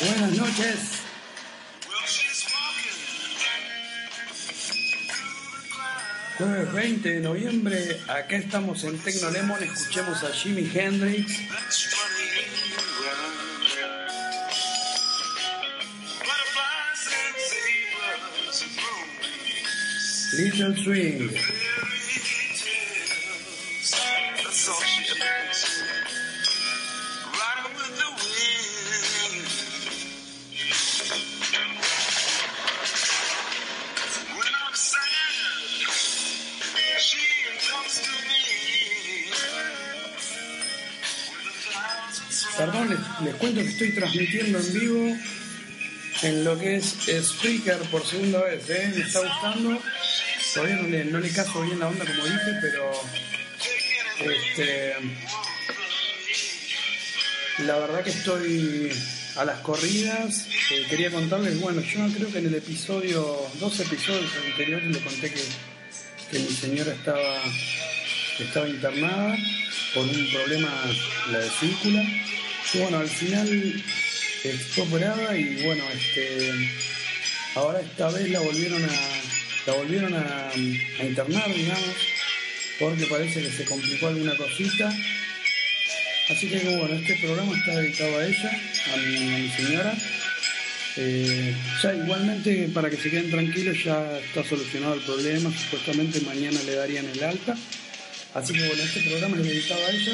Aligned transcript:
Buenas 0.00 0.36
noches. 0.36 0.97
Jueves 6.38 6.72
20 6.72 7.14
de 7.14 7.20
noviembre, 7.20 8.00
acá 8.06 8.36
estamos 8.36 8.84
en 8.84 8.96
Tecnolemon, 8.96 9.60
escuchemos 9.60 10.22
a 10.22 10.32
Jimi 10.32 10.70
Hendrix. 10.72 11.36
Little 20.36 20.76
Swing. 20.76 21.67
Les, 42.88 43.34
cuento 43.34 43.60
que 43.60 43.68
estoy 43.68 43.92
transmitiendo 43.92 44.58
en 44.58 44.72
vivo 44.72 45.16
en 46.22 46.44
lo 46.44 46.58
que 46.58 46.76
es 46.76 46.96
Spreaker 47.22 47.78
por 47.90 48.04
segunda 48.06 48.42
vez, 48.42 48.68
¿eh? 48.70 48.92
Me 48.94 49.02
está 49.02 49.20
gustando. 49.20 49.82
Todavía 50.54 50.76
no 50.76 50.88
le, 50.88 51.04
no 51.04 51.20
le 51.20 51.30
caso 51.30 51.60
bien 51.62 51.78
la 51.78 51.88
onda 51.88 52.04
como 52.04 52.24
dije, 52.24 52.58
pero 52.62 52.90
este, 54.32 54.94
la 57.58 57.78
verdad 57.78 58.02
que 58.02 58.10
estoy 58.10 58.90
a 59.36 59.44
las 59.44 59.60
corridas. 59.60 60.48
Eh, 60.70 60.86
quería 60.88 61.10
contarles, 61.10 61.60
bueno, 61.60 61.82
yo 61.82 62.08
creo 62.14 62.32
que 62.32 62.38
en 62.38 62.46
el 62.46 62.54
episodio, 62.54 63.36
dos 63.60 63.78
episodios 63.80 64.30
anteriores 64.46 64.90
le 64.90 65.00
conté 65.00 65.30
que, 65.30 65.42
que 66.30 66.38
mi 66.38 66.54
señora 66.54 66.92
estaba, 66.92 67.42
estaba 68.38 68.68
internada 68.68 69.36
por 69.94 70.04
un 70.04 70.30
problema 70.30 70.68
la 71.30 71.38
vesícula. 71.38 72.02
Bueno, 72.74 72.98
al 72.98 73.08
final 73.08 73.82
fue 74.74 74.84
operada 74.84 75.36
y 75.36 75.64
bueno, 75.64 75.82
este, 75.90 76.52
ahora 77.54 77.80
esta 77.80 78.10
vez 78.10 78.30
la 78.30 78.40
volvieron 78.40 78.84
a, 78.84 78.88
la 79.66 79.72
volvieron 79.72 80.14
a, 80.14 80.50
internar, 81.02 81.48
digamos, 81.54 81.96
porque 82.78 83.06
parece 83.06 83.42
que 83.42 83.50
se 83.50 83.64
complicó 83.64 84.08
alguna 84.08 84.36
cosita. 84.36 84.92
Así 86.28 86.46
que 86.48 86.58
bueno, 86.76 86.94
este 86.94 87.14
programa 87.16 87.56
está 87.56 87.74
dedicado 87.76 88.18
a 88.18 88.26
ella, 88.26 88.50
a 88.92 88.96
mi, 88.98 89.16
a 89.16 89.38
mi 89.38 89.48
señora. 89.48 89.94
Eh, 90.96 91.54
ya 91.82 91.94
igualmente 91.94 92.68
para 92.74 92.90
que 92.90 92.96
se 92.96 93.08
queden 93.08 93.30
tranquilos 93.30 93.76
ya 93.84 94.18
está 94.18 94.44
solucionado 94.44 94.94
el 94.94 95.00
problema, 95.00 95.50
supuestamente 95.56 96.20
mañana 96.20 96.60
le 96.66 96.74
darían 96.74 97.06
el 97.06 97.22
alta. 97.22 97.56
Así 98.34 98.52
que 98.52 98.66
bueno, 98.66 98.82
este 98.82 99.08
programa 99.08 99.36
es 99.38 99.44
dedicado 99.44 99.86
a 99.86 99.90
ella. 99.90 100.12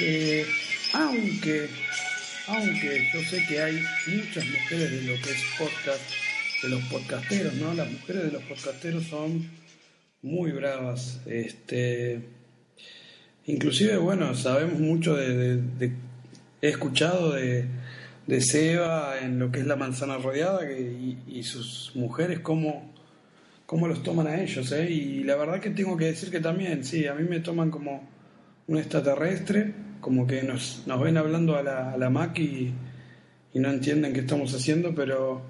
Eh, 0.00 0.46
aunque, 0.92 1.68
aunque 2.48 3.08
yo 3.12 3.20
sé 3.22 3.44
que 3.48 3.60
hay 3.62 3.82
muchas 4.06 4.44
mujeres 4.46 4.90
de 4.90 5.02
lo 5.02 5.22
que 5.22 5.30
es 5.30 5.44
podcast, 5.58 6.00
de 6.62 6.68
los 6.68 6.82
podcasteros, 6.84 7.54
¿no? 7.54 7.74
Las 7.74 7.90
mujeres 7.90 8.24
de 8.24 8.32
los 8.32 8.42
podcasteros 8.44 9.04
son 9.06 9.48
muy 10.22 10.52
bravas. 10.52 11.20
Este, 11.26 12.20
inclusive, 13.46 13.96
bueno, 13.96 14.34
sabemos 14.34 14.78
mucho 14.80 15.16
de, 15.16 15.60
he 16.62 16.68
escuchado 16.68 17.32
de, 17.32 17.64
de 18.26 18.40
Seba 18.40 19.18
en 19.20 19.38
lo 19.38 19.50
que 19.50 19.60
es 19.60 19.66
la 19.66 19.76
manzana 19.76 20.18
rodeada 20.18 20.66
que- 20.66 20.80
y, 20.80 21.18
y 21.26 21.42
sus 21.42 21.92
mujeres 21.94 22.40
cómo, 22.40 22.92
cómo 23.66 23.88
los 23.88 24.02
toman 24.02 24.26
a 24.26 24.42
ellos, 24.42 24.70
¿eh? 24.72 24.90
Y 24.90 25.24
la 25.24 25.36
verdad 25.36 25.60
que 25.60 25.70
tengo 25.70 25.96
que 25.96 26.06
decir 26.06 26.30
que 26.30 26.40
también, 26.40 26.84
sí, 26.84 27.06
a 27.06 27.14
mí 27.14 27.26
me 27.28 27.40
toman 27.40 27.70
como 27.70 28.06
un 28.66 28.78
extraterrestre, 28.78 29.72
como 30.00 30.26
que 30.26 30.42
nos, 30.42 30.82
nos 30.86 31.00
ven 31.00 31.16
hablando 31.16 31.56
a 31.56 31.62
la, 31.62 31.92
a 31.92 32.10
Mac 32.10 32.38
y, 32.38 32.72
y 33.52 33.58
no 33.58 33.70
entienden 33.70 34.12
qué 34.12 34.20
estamos 34.20 34.54
haciendo, 34.54 34.94
pero 34.94 35.42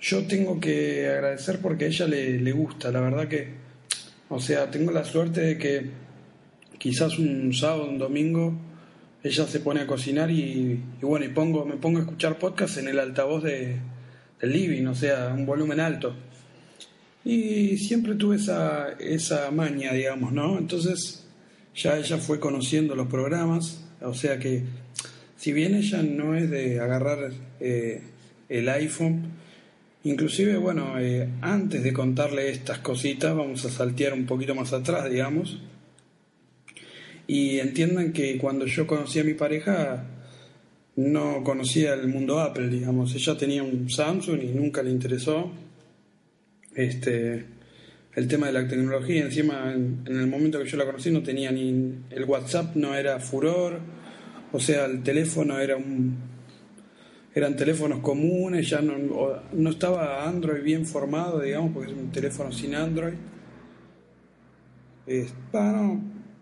yo 0.00 0.26
tengo 0.26 0.60
que 0.60 1.08
agradecer 1.08 1.60
porque 1.60 1.86
a 1.86 1.88
ella 1.88 2.06
le, 2.06 2.52
gusta, 2.52 2.92
la 2.92 3.00
verdad 3.00 3.28
que, 3.28 3.48
o 4.28 4.40
sea, 4.40 4.70
tengo 4.70 4.92
la 4.92 5.04
suerte 5.04 5.40
de 5.40 5.58
que 5.58 5.90
quizás 6.78 7.18
un 7.18 7.52
sábado, 7.52 7.88
un 7.88 7.98
domingo, 7.98 8.54
ella 9.22 9.46
se 9.46 9.60
pone 9.60 9.80
a 9.80 9.86
cocinar 9.86 10.30
y, 10.30 10.82
y 11.00 11.04
bueno, 11.04 11.26
y 11.26 11.30
pongo, 11.30 11.64
me 11.64 11.76
pongo 11.76 11.98
a 11.98 12.02
escuchar 12.02 12.38
podcast 12.38 12.78
en 12.78 12.88
el 12.88 12.98
altavoz 12.98 13.42
de, 13.42 13.76
del 14.40 14.52
living, 14.52 14.86
o 14.86 14.94
sea, 14.94 15.32
un 15.34 15.44
volumen 15.44 15.80
alto. 15.80 16.14
Y 17.24 17.76
siempre 17.78 18.14
tuve 18.14 18.36
esa, 18.36 18.92
esa 19.00 19.50
maña, 19.50 19.92
digamos, 19.92 20.32
¿no? 20.32 20.56
Entonces 20.58 21.27
ya 21.74 21.98
ella 21.98 22.18
fue 22.18 22.40
conociendo 22.40 22.94
los 22.94 23.08
programas, 23.08 23.84
o 24.00 24.14
sea 24.14 24.38
que 24.38 24.64
si 25.36 25.52
bien 25.52 25.74
ella 25.74 26.02
no 26.02 26.34
es 26.34 26.50
de 26.50 26.80
agarrar 26.80 27.30
eh, 27.60 28.02
el 28.48 28.68
iPhone, 28.68 29.32
inclusive, 30.04 30.56
bueno, 30.56 30.98
eh, 30.98 31.28
antes 31.40 31.82
de 31.82 31.92
contarle 31.92 32.50
estas 32.50 32.78
cositas, 32.78 33.36
vamos 33.36 33.64
a 33.64 33.70
saltear 33.70 34.14
un 34.14 34.26
poquito 34.26 34.54
más 34.54 34.72
atrás, 34.72 35.08
digamos, 35.10 35.60
y 37.26 37.60
entiendan 37.60 38.12
que 38.12 38.38
cuando 38.38 38.66
yo 38.66 38.86
conocí 38.86 39.20
a 39.20 39.24
mi 39.24 39.34
pareja, 39.34 40.06
no 40.96 41.44
conocía 41.44 41.94
el 41.94 42.08
mundo 42.08 42.40
Apple, 42.40 42.68
digamos, 42.68 43.14
ella 43.14 43.36
tenía 43.36 43.62
un 43.62 43.88
Samsung 43.88 44.42
y 44.42 44.48
nunca 44.48 44.82
le 44.82 44.90
interesó 44.90 45.52
este 46.74 47.44
el 48.18 48.28
tema 48.28 48.48
de 48.48 48.52
la 48.52 48.66
tecnología 48.66 49.24
encima 49.24 49.72
en, 49.72 50.02
en 50.06 50.20
el 50.20 50.26
momento 50.26 50.58
que 50.58 50.68
yo 50.68 50.76
la 50.76 50.84
conocí 50.84 51.10
no 51.10 51.22
tenía 51.22 51.52
ni 51.52 51.94
el 52.10 52.24
WhatsApp 52.24 52.74
no 52.74 52.94
era 52.94 53.20
furor 53.20 53.78
o 54.52 54.60
sea 54.60 54.86
el 54.86 55.02
teléfono 55.02 55.58
era 55.58 55.76
un 55.76 56.16
eran 57.34 57.56
teléfonos 57.56 58.00
comunes 58.00 58.68
ya 58.68 58.80
no, 58.80 58.94
no 59.52 59.70
estaba 59.70 60.28
Android 60.28 60.62
bien 60.62 60.84
formado 60.84 61.40
digamos 61.40 61.72
porque 61.72 61.92
es 61.92 61.96
un 61.96 62.10
teléfono 62.10 62.50
sin 62.50 62.74
Android 62.74 63.14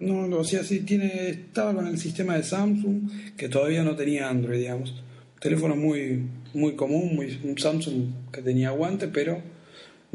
no, 0.00 0.26
no, 0.26 0.38
o 0.38 0.44
sea, 0.44 0.62
sí 0.62 0.80
tiene, 0.80 1.30
estaba 1.30 1.74
con 1.74 1.86
el 1.86 1.98
sistema 1.98 2.36
de 2.36 2.42
Samsung, 2.42 3.34
que 3.36 3.48
todavía 3.48 3.82
no 3.82 3.96
tenía 3.96 4.28
Android, 4.28 4.58
digamos. 4.58 4.90
Un 4.90 5.40
teléfono 5.40 5.76
muy, 5.76 6.26
muy 6.52 6.74
común, 6.74 7.14
muy, 7.14 7.38
un 7.44 7.56
Samsung 7.56 8.10
que 8.32 8.42
tenía 8.42 8.68
aguante, 8.68 9.08
pero 9.08 9.40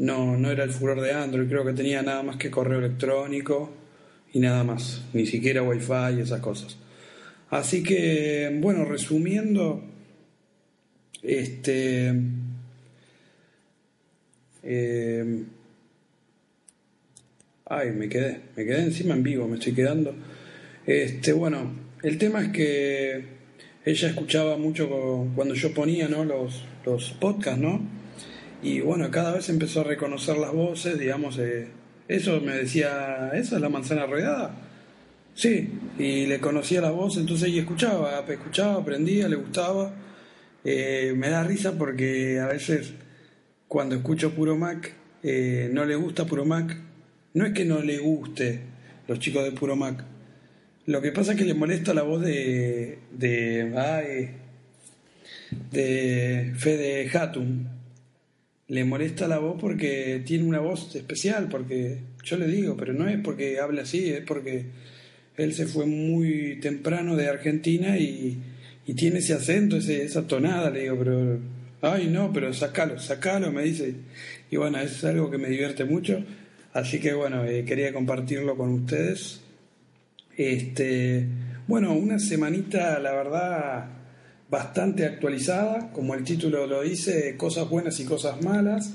no, 0.02 0.36
no 0.36 0.50
era 0.50 0.64
el 0.64 0.70
furor 0.70 1.00
de 1.00 1.12
Android, 1.12 1.46
creo 1.48 1.64
que 1.64 1.74
tenía 1.74 2.02
nada 2.02 2.24
más 2.24 2.36
que 2.36 2.50
correo 2.50 2.80
electrónico 2.80 3.70
y 4.32 4.40
nada 4.40 4.64
más, 4.64 5.04
ni 5.12 5.26
siquiera 5.26 5.62
Wi-Fi 5.62 6.18
y 6.18 6.20
esas 6.22 6.40
cosas. 6.40 6.76
Así 7.50 7.84
que, 7.84 8.50
bueno, 8.60 8.84
resumiendo, 8.84 9.80
este... 11.22 12.12
eh, 14.64 15.44
Ay, 17.66 17.92
me 17.92 18.08
quedé, 18.08 18.40
me 18.56 18.64
quedé 18.64 18.82
encima 18.82 19.14
en 19.14 19.22
vivo, 19.22 19.46
me 19.46 19.54
estoy 19.54 19.72
quedando. 19.72 20.14
Este, 20.84 21.32
bueno, 21.32 21.70
el 22.02 22.18
tema 22.18 22.42
es 22.42 22.48
que 22.48 23.24
ella 23.84 24.08
escuchaba 24.08 24.56
mucho 24.58 25.28
cuando 25.36 25.54
yo 25.54 25.72
ponía 25.72 26.08
¿no? 26.08 26.24
los, 26.24 26.64
los 26.84 27.12
podcasts, 27.12 27.60
¿no? 27.60 28.01
Y 28.62 28.80
bueno, 28.80 29.10
cada 29.10 29.32
vez 29.32 29.48
empezó 29.48 29.80
a 29.80 29.84
reconocer 29.84 30.38
las 30.38 30.52
voces, 30.52 30.98
digamos, 30.98 31.38
eh, 31.38 31.68
eso 32.08 32.40
me 32.40 32.56
decía, 32.56 33.30
¿esa 33.34 33.56
es 33.56 33.62
la 33.62 33.68
manzana 33.68 34.06
rodeada? 34.06 34.54
Sí, 35.34 35.68
y 35.98 36.26
le 36.26 36.40
conocía 36.40 36.80
la 36.80 36.90
voz, 36.90 37.16
entonces 37.16 37.48
ella 37.48 37.62
escuchaba, 37.62 38.24
escuchaba, 38.28 38.74
aprendía, 38.74 39.28
le 39.28 39.36
gustaba. 39.36 39.92
Eh, 40.64 41.14
me 41.16 41.30
da 41.30 41.42
risa 41.42 41.72
porque 41.76 42.38
a 42.38 42.46
veces 42.46 42.92
cuando 43.66 43.96
escucho 43.96 44.34
Puro 44.34 44.56
Mac, 44.56 44.92
eh, 45.22 45.70
no 45.72 45.84
le 45.84 45.96
gusta 45.96 46.26
Puro 46.26 46.44
Mac. 46.44 46.76
No 47.34 47.46
es 47.46 47.52
que 47.54 47.64
no 47.64 47.80
le 47.80 47.98
guste 47.98 48.60
los 49.08 49.18
chicos 49.18 49.44
de 49.44 49.52
Puro 49.52 49.74
Mac. 49.76 50.04
Lo 50.86 51.00
que 51.00 51.12
pasa 51.12 51.32
es 51.32 51.38
que 51.38 51.44
le 51.44 51.54
molesta 51.54 51.94
la 51.94 52.02
voz 52.02 52.22
de. 52.22 52.98
de. 53.12 53.72
Ay, 53.76 54.30
de 55.70 56.52
Fede 56.56 57.10
Hatum. 57.16 57.81
Le 58.72 58.86
molesta 58.86 59.28
la 59.28 59.38
voz 59.38 59.60
porque 59.60 60.22
tiene 60.24 60.44
una 60.44 60.60
voz 60.60 60.96
especial, 60.96 61.48
porque 61.50 61.98
yo 62.24 62.38
le 62.38 62.46
digo, 62.46 62.74
pero 62.74 62.94
no 62.94 63.06
es 63.06 63.18
porque 63.22 63.60
habla 63.60 63.82
así, 63.82 64.08
es 64.08 64.22
porque 64.22 64.64
él 65.36 65.52
se 65.52 65.66
fue 65.66 65.84
muy 65.84 66.58
temprano 66.58 67.14
de 67.14 67.28
Argentina 67.28 67.98
y, 67.98 68.38
y 68.86 68.94
tiene 68.94 69.18
ese 69.18 69.34
acento, 69.34 69.76
ese, 69.76 70.02
esa 70.02 70.26
tonada, 70.26 70.70
le 70.70 70.84
digo, 70.84 70.96
pero 70.98 71.38
ay 71.82 72.06
no, 72.06 72.32
pero 72.32 72.54
sacalo, 72.54 72.98
sacalo, 72.98 73.52
me 73.52 73.64
dice. 73.64 73.94
Y 74.50 74.56
bueno, 74.56 74.78
es 74.78 75.04
algo 75.04 75.30
que 75.30 75.36
me 75.36 75.50
divierte 75.50 75.84
mucho. 75.84 76.24
Así 76.72 76.98
que 76.98 77.12
bueno, 77.12 77.44
eh, 77.44 77.66
quería 77.66 77.92
compartirlo 77.92 78.56
con 78.56 78.70
ustedes. 78.70 79.42
Este, 80.34 81.26
bueno, 81.66 81.92
una 81.92 82.18
semanita, 82.18 82.98
la 83.00 83.12
verdad, 83.12 84.01
bastante 84.52 85.04
actualizada, 85.04 85.90
como 85.92 86.14
el 86.14 86.22
título 86.22 86.68
lo 86.68 86.82
dice, 86.82 87.36
cosas 87.36 87.68
buenas 87.68 87.98
y 87.98 88.04
cosas 88.04 88.40
malas. 88.40 88.92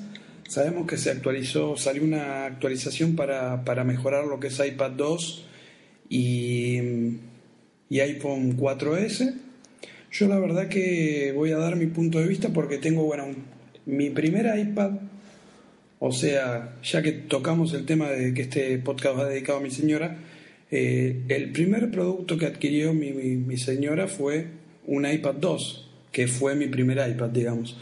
Sabemos 0.47 0.87
que 0.87 0.95
se 0.95 1.11
actualizó, 1.11 1.75
salió 1.75 2.05
una 2.05 2.45
actualización 2.45 3.17
para, 3.17 3.65
para 3.65 3.83
mejorar 3.83 4.25
lo 4.25 4.39
que 4.39 4.47
es 4.47 4.57
iPad 4.65 4.91
2 4.91 5.45
y, 6.07 6.79
y 7.89 7.99
iPhone 7.99 8.55
4S 8.55 9.47
yo 10.11 10.27
la 10.27 10.39
verdad 10.39 10.67
que 10.67 11.31
voy 11.35 11.51
a 11.51 11.57
dar 11.57 11.75
mi 11.75 11.87
punto 11.87 12.19
de 12.19 12.27
vista 12.27 12.49
porque 12.49 12.77
tengo, 12.77 13.03
bueno, 13.03 13.27
mi 13.85 14.09
primer 14.09 14.57
iPad, 14.57 14.91
o 15.99 16.11
sea, 16.11 16.75
ya 16.81 17.01
que 17.01 17.11
tocamos 17.11 17.73
el 17.73 17.85
tema 17.85 18.09
de 18.09 18.33
que 18.33 18.43
este 18.43 18.77
podcast 18.79 19.17
va 19.17 19.25
dedicado 19.25 19.59
a 19.59 19.61
mi 19.61 19.69
señora, 19.69 20.17
eh, 20.71 21.23
el 21.27 21.51
primer 21.51 21.91
producto 21.91 22.37
que 22.37 22.45
adquirió 22.45 22.93
mi, 22.93 23.11
mi, 23.11 23.57
señora 23.57 24.07
fue 24.07 24.47
un 24.87 25.05
iPad 25.05 25.35
2, 25.35 25.89
que 26.11 26.27
fue 26.27 26.55
mi 26.55 26.67
primer 26.67 26.97
iPad, 27.09 27.29
digamos. 27.29 27.77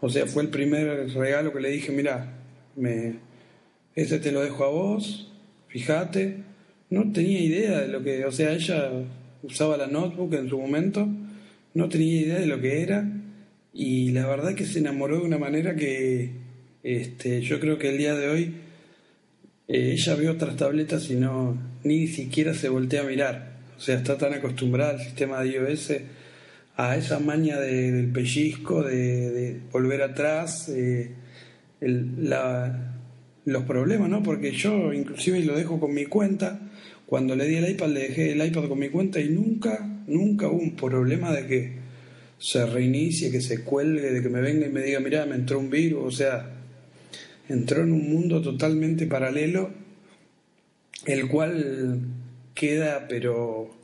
O 0.00 0.10
sea, 0.10 0.26
fue 0.26 0.42
el 0.42 0.50
primer 0.50 1.10
regalo 1.14 1.52
que 1.52 1.60
le 1.60 1.70
dije, 1.70 1.92
mira, 1.92 2.38
me, 2.76 3.14
ese 3.94 4.18
te 4.18 4.32
lo 4.32 4.42
dejo 4.42 4.64
a 4.64 4.68
vos, 4.68 5.32
fíjate. 5.68 6.36
No 6.90 7.10
tenía 7.12 7.40
idea 7.40 7.80
de 7.80 7.88
lo 7.88 8.02
que, 8.02 8.24
o 8.24 8.32
sea, 8.32 8.52
ella 8.52 8.90
usaba 9.42 9.76
la 9.76 9.86
notebook 9.86 10.34
en 10.34 10.48
su 10.48 10.58
momento 10.60 11.08
no 11.74 11.88
tenía 11.88 12.20
idea 12.20 12.38
de 12.38 12.46
lo 12.46 12.60
que 12.60 12.82
era 12.82 13.08
y 13.72 14.10
la 14.10 14.26
verdad 14.26 14.54
que 14.54 14.66
se 14.66 14.80
enamoró 14.80 15.18
de 15.20 15.24
una 15.24 15.38
manera 15.38 15.76
que 15.76 16.32
este, 16.82 17.40
yo 17.42 17.60
creo 17.60 17.78
que 17.78 17.90
el 17.90 17.98
día 17.98 18.14
de 18.14 18.28
hoy 18.28 18.54
eh, 19.68 19.92
ella 19.92 20.14
ve 20.16 20.28
otras 20.28 20.56
tabletas 20.56 21.10
y 21.10 21.14
no 21.14 21.56
ni 21.84 22.06
siquiera 22.08 22.54
se 22.54 22.68
voltea 22.68 23.02
a 23.02 23.04
mirar. 23.04 23.50
O 23.76 23.80
sea, 23.80 23.96
está 23.96 24.18
tan 24.18 24.34
acostumbrada 24.34 24.92
al 24.92 25.00
sistema 25.00 25.40
de 25.40 25.50
iOS 25.50 25.92
a 26.80 26.96
esa 26.96 27.18
maña 27.18 27.60
del 27.60 28.10
pellizco, 28.10 28.82
de, 28.82 29.60
volver 29.70 30.00
atrás, 30.00 30.70
eh, 30.70 31.10
los 31.80 33.64
problemas, 33.64 34.08
¿no? 34.08 34.22
Porque 34.22 34.52
yo 34.52 34.90
inclusive 34.94 35.40
lo 35.40 35.58
dejo 35.58 35.78
con 35.78 35.92
mi 35.92 36.06
cuenta 36.06 36.58
cuando 37.04 37.36
le 37.36 37.46
di 37.46 37.56
el 37.56 37.68
iPad, 37.68 37.88
le 37.88 38.00
dejé 38.00 38.32
el 38.32 38.46
iPad 38.46 38.68
con 38.68 38.78
mi 38.78 38.88
cuenta 38.88 39.20
y 39.20 39.28
nunca, 39.28 39.86
nunca 40.06 40.48
hubo 40.48 40.62
un 40.62 40.74
problema 40.74 41.32
de 41.32 41.46
que 41.46 41.72
se 42.38 42.64
reinicie, 42.64 43.30
que 43.30 43.42
se 43.42 43.62
cuelgue, 43.62 44.12
de 44.12 44.22
que 44.22 44.30
me 44.30 44.40
venga 44.40 44.66
y 44.66 44.70
me 44.70 44.80
diga, 44.80 45.00
mira, 45.00 45.26
me 45.26 45.34
entró 45.34 45.58
un 45.58 45.68
virus, 45.68 46.02
o 46.02 46.10
sea, 46.10 46.50
entró 47.50 47.82
en 47.82 47.92
un 47.92 48.08
mundo 48.08 48.40
totalmente 48.40 49.06
paralelo, 49.06 49.70
el 51.04 51.28
cual 51.28 52.00
queda, 52.54 53.06
pero 53.06 53.79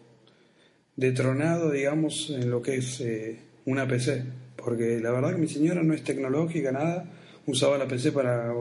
detronado, 0.96 1.70
digamos, 1.70 2.30
en 2.30 2.50
lo 2.50 2.62
que 2.62 2.76
es 2.76 3.00
eh, 3.00 3.38
una 3.64 3.86
PC, 3.86 4.24
porque 4.56 4.98
la 5.00 5.10
verdad 5.10 5.32
que 5.32 5.40
mi 5.40 5.48
señora 5.48 5.82
no 5.82 5.94
es 5.94 6.02
tecnológica, 6.02 6.72
nada, 6.72 7.04
usaba 7.46 7.78
la 7.78 7.86
PC 7.86 8.12
para 8.12 8.52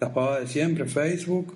las 0.00 0.10
pavadas 0.10 0.42
de 0.42 0.46
siempre, 0.46 0.86
Facebook, 0.86 1.54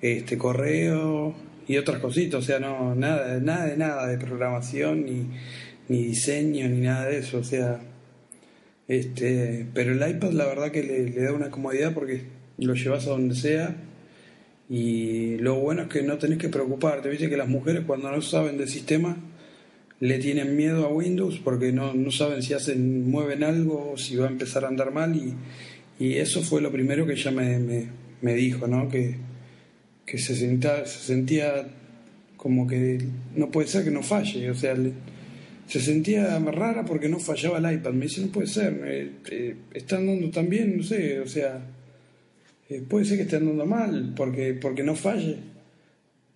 este 0.00 0.36
correo, 0.36 1.34
y 1.66 1.78
otras 1.78 1.98
cositas, 2.00 2.40
o 2.40 2.42
sea, 2.42 2.58
no, 2.58 2.94
nada, 2.94 3.40
nada 3.40 3.66
de 3.66 3.76
nada 3.76 4.06
de 4.06 4.18
programación, 4.18 5.04
ni, 5.06 5.30
ni 5.88 6.04
diseño, 6.04 6.68
ni 6.68 6.80
nada 6.80 7.06
de 7.06 7.18
eso, 7.18 7.38
o 7.38 7.44
sea, 7.44 7.80
este, 8.86 9.66
pero 9.72 9.92
el 9.92 10.10
iPad 10.10 10.32
la 10.32 10.46
verdad 10.46 10.70
que 10.70 10.82
le, 10.82 11.10
da 11.10 11.32
una 11.32 11.50
comodidad 11.50 11.94
porque 11.94 12.24
lo 12.58 12.74
llevas 12.74 13.06
a 13.06 13.10
donde 13.10 13.34
sea. 13.34 13.76
Y 14.68 15.36
lo 15.38 15.56
bueno 15.56 15.82
es 15.82 15.88
que 15.88 16.02
no 16.02 16.16
tenés 16.18 16.38
que 16.38 16.48
preocuparte, 16.48 17.08
viste 17.08 17.28
que 17.28 17.36
las 17.36 17.48
mujeres 17.48 17.84
cuando 17.86 18.10
no 18.10 18.22
saben 18.22 18.56
del 18.56 18.68
sistema 18.68 19.16
le 20.04 20.18
tienen 20.18 20.54
miedo 20.54 20.84
a 20.84 20.92
Windows 20.92 21.40
porque 21.42 21.72
no, 21.72 21.94
no 21.94 22.10
saben 22.10 22.42
si 22.42 22.52
hacen, 22.52 23.08
mueven 23.10 23.42
algo 23.42 23.92
o 23.92 23.96
si 23.96 24.16
va 24.16 24.26
a 24.26 24.30
empezar 24.30 24.66
a 24.66 24.68
andar 24.68 24.92
mal 24.92 25.16
y, 25.16 25.32
y 25.98 26.18
eso 26.18 26.42
fue 26.42 26.60
lo 26.60 26.70
primero 26.70 27.06
que 27.06 27.14
ella 27.14 27.30
me, 27.30 27.58
me, 27.58 27.86
me 28.20 28.34
dijo, 28.34 28.66
¿no? 28.66 28.86
Que, 28.90 29.16
que 30.04 30.18
se 30.18 30.36
sentía, 30.36 30.84
se 30.84 30.98
sentía 30.98 31.66
como 32.36 32.66
que 32.66 32.98
no 33.34 33.50
puede 33.50 33.66
ser 33.66 33.82
que 33.82 33.90
no 33.90 34.02
falle, 34.02 34.50
o 34.50 34.54
sea, 34.54 34.76
se 35.66 35.80
sentía 35.80 36.38
rara 36.38 36.84
porque 36.84 37.08
no 37.08 37.18
fallaba 37.18 37.56
el 37.56 37.78
iPad. 37.78 37.92
Me 37.92 38.04
dice, 38.04 38.20
no 38.20 38.28
puede 38.28 38.48
ser, 38.48 38.78
eh, 39.30 39.56
está 39.72 39.96
andando 39.96 40.28
tan 40.28 40.50
bien, 40.50 40.76
no 40.76 40.82
sé, 40.82 41.18
o 41.18 41.26
sea, 41.26 41.62
eh, 42.68 42.82
puede 42.86 43.06
ser 43.06 43.16
que 43.16 43.22
esté 43.22 43.36
andando 43.36 43.64
mal 43.64 44.12
porque, 44.14 44.52
porque 44.52 44.82
no 44.82 44.96
falle. 44.96 45.38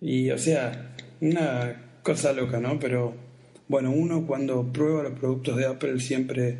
Y, 0.01 0.31
o 0.31 0.39
sea, 0.39 0.95
una 1.21 1.99
cosa 2.01 2.33
loca, 2.33 2.59
¿no? 2.59 2.79
Pero, 2.79 3.28
bueno, 3.69 3.91
uno 3.91 4.27
cuando 4.27 4.73
prueba 4.73 5.03
los 5.03 5.17
productos 5.17 5.55
de 5.55 5.67
Apple 5.67 5.99
siempre, 5.99 6.57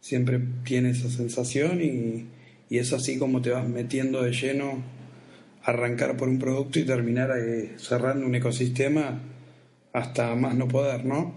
siempre 0.00 0.40
tiene 0.64 0.90
esa 0.90 1.08
sensación 1.08 1.80
y, 1.80 2.26
y 2.68 2.78
es 2.78 2.92
así 2.92 3.16
como 3.16 3.40
te 3.40 3.50
vas 3.50 3.66
metiendo 3.66 4.22
de 4.22 4.32
lleno 4.32 4.82
arrancar 5.62 6.16
por 6.16 6.28
un 6.28 6.40
producto 6.40 6.80
y 6.80 6.84
terminar 6.84 7.30
cerrando 7.76 8.26
un 8.26 8.34
ecosistema 8.34 9.20
hasta 9.92 10.34
más 10.34 10.56
no 10.56 10.66
poder, 10.66 11.04
¿no? 11.04 11.32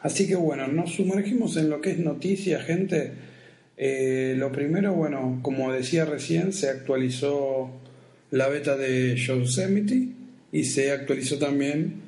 Así 0.00 0.26
que 0.26 0.36
bueno, 0.36 0.66
nos 0.68 0.94
sumergimos 0.94 1.56
en 1.56 1.68
lo 1.68 1.80
que 1.80 1.90
es 1.90 1.98
noticias, 1.98 2.64
gente. 2.64 3.12
Eh, 3.76 4.34
lo 4.38 4.52
primero, 4.52 4.94
bueno, 4.94 5.40
como 5.42 5.72
decía 5.72 6.06
recién, 6.06 6.52
se 6.52 6.70
actualizó 6.70 7.70
la 8.30 8.48
beta 8.48 8.76
de 8.76 9.16
Yosemite 9.16 10.08
y 10.52 10.64
se 10.64 10.90
actualizó 10.90 11.38
también 11.38 12.02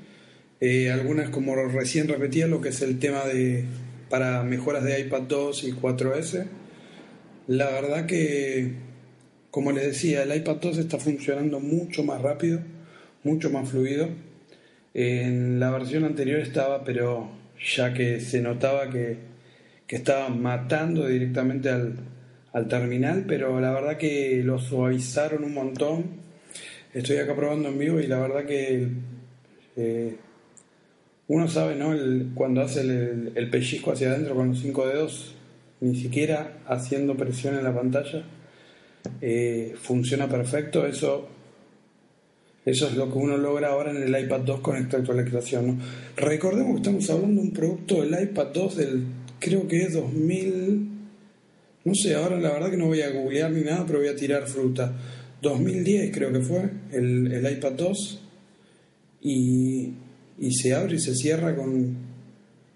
eh, 0.61 0.91
algunas, 0.91 1.31
como 1.31 1.55
recién 1.55 2.09
repetía, 2.09 2.47
lo 2.47 2.61
que 2.61 2.71
es 2.71 2.83
el 2.83 2.99
tema 2.99 3.25
de 3.25 3.65
para 4.09 4.43
mejoras 4.45 4.85
de 4.85 5.01
iPad 5.01 5.23
2 5.23 5.65
y 5.65 5.73
4S. 5.73 6.47
La 7.49 7.71
verdad 7.71 8.07
que 8.07 8.87
como 9.57 9.73
les 9.73 9.87
decía, 9.87 10.23
el 10.23 10.37
iPad 10.37 10.57
2 10.57 10.77
está 10.77 10.99
funcionando 10.99 11.61
mucho 11.61 12.05
más 12.05 12.21
rápido, 12.21 12.61
mucho 13.25 13.49
más 13.49 13.67
fluido. 13.67 14.11
En 14.93 15.59
la 15.59 15.71
versión 15.71 16.05
anterior 16.05 16.41
estaba, 16.41 16.85
pero 16.85 17.31
ya 17.75 17.95
que 17.95 18.21
se 18.21 18.43
notaba 18.43 18.91
que, 18.91 19.17
estaba 19.89 20.29
matando 20.29 21.07
directamente 21.07 21.71
al, 21.71 22.69
terminal, 22.69 23.25
pero 23.27 23.59
la 23.59 23.73
verdad 23.73 23.97
que 23.97 24.43
lo 24.45 24.59
suavizaron 24.59 25.43
un 25.43 25.55
montón. 25.55 26.05
Estoy 26.93 27.17
acá 27.17 27.35
probando 27.35 27.71
en 27.71 27.79
vivo 27.79 27.99
y 27.99 28.09
la 28.09 28.19
verdad 28.19 28.45
que 28.45 28.89
eh, 29.77 30.17
uno 31.29 31.49
sabe, 31.49 31.75
¿no? 31.75 31.95
cuando 32.35 32.63
hace 32.63 32.83
el, 32.83 33.33
el, 33.35 33.51
pellizco 33.51 33.93
hacia 33.93 34.11
adentro 34.11 34.37
con 34.37 34.49
los 34.49 34.61
cinco 34.61 34.87
dedos, 34.87 35.35
ni 35.81 35.97
siquiera 35.97 36.59
haciendo 36.67 37.17
presión 37.17 37.57
en 37.57 37.65
la 37.65 37.75
pantalla, 37.75 38.23
eh, 39.21 39.75
funciona 39.81 40.29
perfecto, 40.29 40.87
eso, 40.87 41.29
eso 42.65 42.89
es 42.89 42.95
lo 42.95 43.13
que 43.13 43.19
uno 43.19 43.37
logra 43.37 43.69
ahora 43.69 43.91
en 43.91 44.03
el 44.03 44.25
iPad 44.25 44.41
2 44.41 44.61
con 44.61 44.77
esta 44.77 44.99
actualización. 44.99 45.67
¿no? 45.67 45.79
Recordemos 46.17 46.73
que 46.75 46.77
estamos 46.77 47.11
hablando 47.11 47.41
de 47.41 47.49
un 47.49 47.53
producto 47.53 48.03
del 48.03 48.23
iPad 48.23 48.47
2 48.55 48.77
del, 48.77 49.05
creo 49.41 49.67
que 49.67 49.83
es 49.83 49.95
2000, 49.95 50.89
no 51.85 51.95
sé, 51.95 52.15
ahora 52.15 52.39
la 52.39 52.53
verdad 52.53 52.71
que 52.71 52.77
no 52.77 52.87
voy 52.87 53.03
a 53.03 53.11
googlear 53.11 53.51
ni 53.51 53.63
nada, 53.63 53.85
pero 53.85 53.99
voy 53.99 54.09
a 54.09 54.17
tirar 54.17 54.47
fruta. 54.47 54.93
2010 55.43 56.15
creo 56.15 56.33
que 56.33 56.41
fue 56.41 56.71
el, 56.93 57.33
el 57.33 57.53
iPad 57.53 57.73
2 57.73 58.23
y, 59.23 59.93
y 60.39 60.53
se 60.53 60.75
abre 60.75 60.97
y 60.97 60.99
se 60.99 61.15
cierra 61.15 61.55
con, 61.55 61.97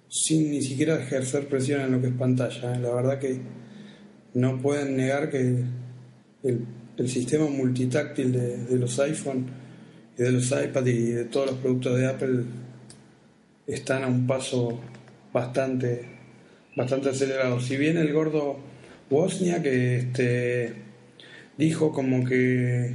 sin 0.09 0.51
ni 0.51 0.63
siquiera 0.63 1.01
ejercer 1.01 1.49
presión 1.49 1.83
en 1.83 1.93
lo 1.93 2.01
que 2.01 2.09
es 2.09 2.15
pantalla. 2.15 2.75
¿eh? 2.75 2.81
La 2.81 2.95
verdad 2.95 3.19
que 3.19 3.41
no 4.35 4.61
pueden 4.61 4.97
negar 4.97 5.31
que 5.31 5.65
el, 6.43 6.67
sistema 7.09 7.47
multitáctil 7.47 8.31
de, 8.33 8.77
los 8.77 8.99
iPhone 9.01 9.47
y 10.19 10.23
de 10.23 10.33
los 10.33 10.51
iPad 10.51 10.85
y 10.85 11.13
de 11.13 11.25
todos 11.25 11.47
los 11.47 11.59
productos 11.59 11.99
de 11.99 12.07
Apple 12.07 12.45
están 13.67 14.05
a 14.05 14.07
un 14.07 14.27
paso 14.27 14.79
bastante, 15.33 16.05
bastante 16.77 17.09
acelerado. 17.09 17.59
Si 17.59 17.79
bien 17.79 17.97
el 17.97 18.13
gordo 18.13 18.59
Bosnia 19.09 19.63
que 19.63 19.97
este, 19.97 20.75
dijo 21.57 21.91
como 21.93 22.25
que 22.27 22.95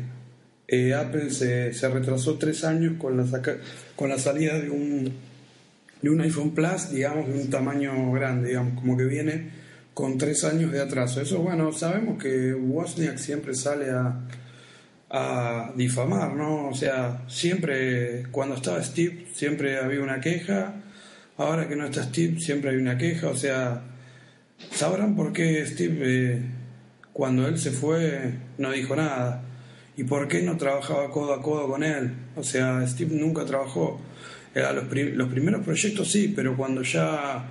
eh, 0.68 0.94
Apple 0.94 1.30
se, 1.30 1.74
se, 1.74 1.90
retrasó 1.90 2.38
tres 2.38 2.64
años 2.64 2.94
con 2.98 3.18
la, 3.18 3.42
con 3.96 4.10
la 4.10 4.18
salida 4.18 4.60
de 4.60 4.70
un, 4.70 5.14
de 6.02 6.10
un 6.10 6.22
iPhone 6.22 6.56
Plus, 6.56 6.90
digamos, 6.92 7.28
de 7.28 7.34
un 7.34 7.50
tamaño 7.50 8.12
grande, 8.12 8.50
digamos, 8.50 8.80
como 8.80 8.98
que 8.98 9.06
viene 9.06 9.50
con 9.94 10.18
tres 10.18 10.44
años 10.44 10.72
de 10.72 10.82
atraso. 10.82 11.22
Eso, 11.22 11.40
bueno, 11.40 11.72
sabemos 11.72 12.22
que 12.22 12.54
Wozniak 12.54 13.18
siempre 13.18 13.54
sale 13.54 13.92
a, 13.92 14.20
a 15.10 15.72
difamar, 15.76 16.36
¿no? 16.36 16.70
O 16.70 16.74
sea, 16.74 17.24
siempre, 17.28 18.26
cuando 18.32 18.56
estaba 18.56 18.84
Steve, 18.84 19.28
siempre 19.34 19.78
había 19.78 20.02
una 20.02 20.20
queja. 20.20 20.82
Ahora 21.38 21.68
que 21.68 21.76
no 21.76 21.86
está 21.86 22.04
Steve, 22.04 22.40
siempre 22.40 22.72
hay 22.72 22.78
una 22.78 22.98
queja. 22.98 23.30
O 23.30 23.36
sea, 23.36 23.84
sabrán 24.72 25.16
por 25.16 25.32
qué 25.32 25.66
Steve, 25.66 25.98
eh, 26.02 26.42
cuando 27.14 27.48
él 27.48 27.58
se 27.58 27.72
fue, 27.72 28.34
no 28.58 28.72
dijo 28.72 28.96
nada. 28.96 29.44
¿Y 29.98 30.04
por 30.04 30.28
qué 30.28 30.42
no 30.42 30.58
trabajaba 30.58 31.10
codo 31.10 31.34
a 31.34 31.42
codo 31.42 31.68
con 31.68 31.84
él? 31.84 32.12
O 32.36 32.44
sea, 32.44 32.86
Steve 32.88 33.16
nunca 33.16 33.46
trabajó. 33.46 34.00
los, 34.54 35.16
los 35.16 35.30
primeros 35.30 35.64
proyectos 35.64 36.12
sí, 36.12 36.34
pero 36.36 36.58
cuando 36.58 36.82
ya 36.82 37.46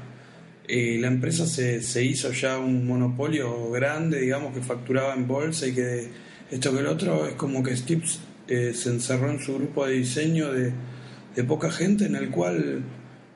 eh, 0.67 0.99
la 0.99 1.09
empresa 1.09 1.47
se, 1.47 1.83
se, 1.83 2.05
hizo 2.05 2.33
ya 2.33 2.59
un 2.59 2.87
monopolio 2.87 3.71
grande, 3.71 4.21
digamos, 4.21 4.55
que 4.55 4.63
facturaba 4.63 5.15
en 5.15 5.27
bolsa 5.27 5.67
y 5.67 5.75
que 5.75 6.09
esto 6.51 6.73
que 6.73 6.81
el 6.81 6.87
otro 6.87 7.27
es 7.27 7.35
como 7.35 7.63
que 7.63 7.77
Steve 7.77 8.05
eh, 8.49 8.73
se 8.75 8.91
encerró 8.91 9.31
en 9.31 9.41
su 9.41 9.55
grupo 9.55 9.87
de 9.87 9.95
diseño 9.95 10.53
de, 10.53 10.73
de 11.35 11.45
poca 11.45 11.71
gente 11.71 12.07
en 12.07 12.15
el 12.15 12.31
cual 12.31 12.83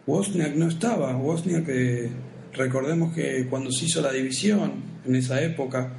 Wozniak 0.07 0.55
no 0.55 0.69
estaba. 0.69 1.17
Wozniak, 1.17 1.69
eh, 1.69 2.11
recordemos 2.55 3.15
que 3.15 3.47
cuando 3.49 3.71
se 3.71 3.87
hizo 3.87 4.01
la 4.01 4.13
división 4.13 4.73
en 5.07 5.17
esa 5.17 5.43
época, 5.43 5.93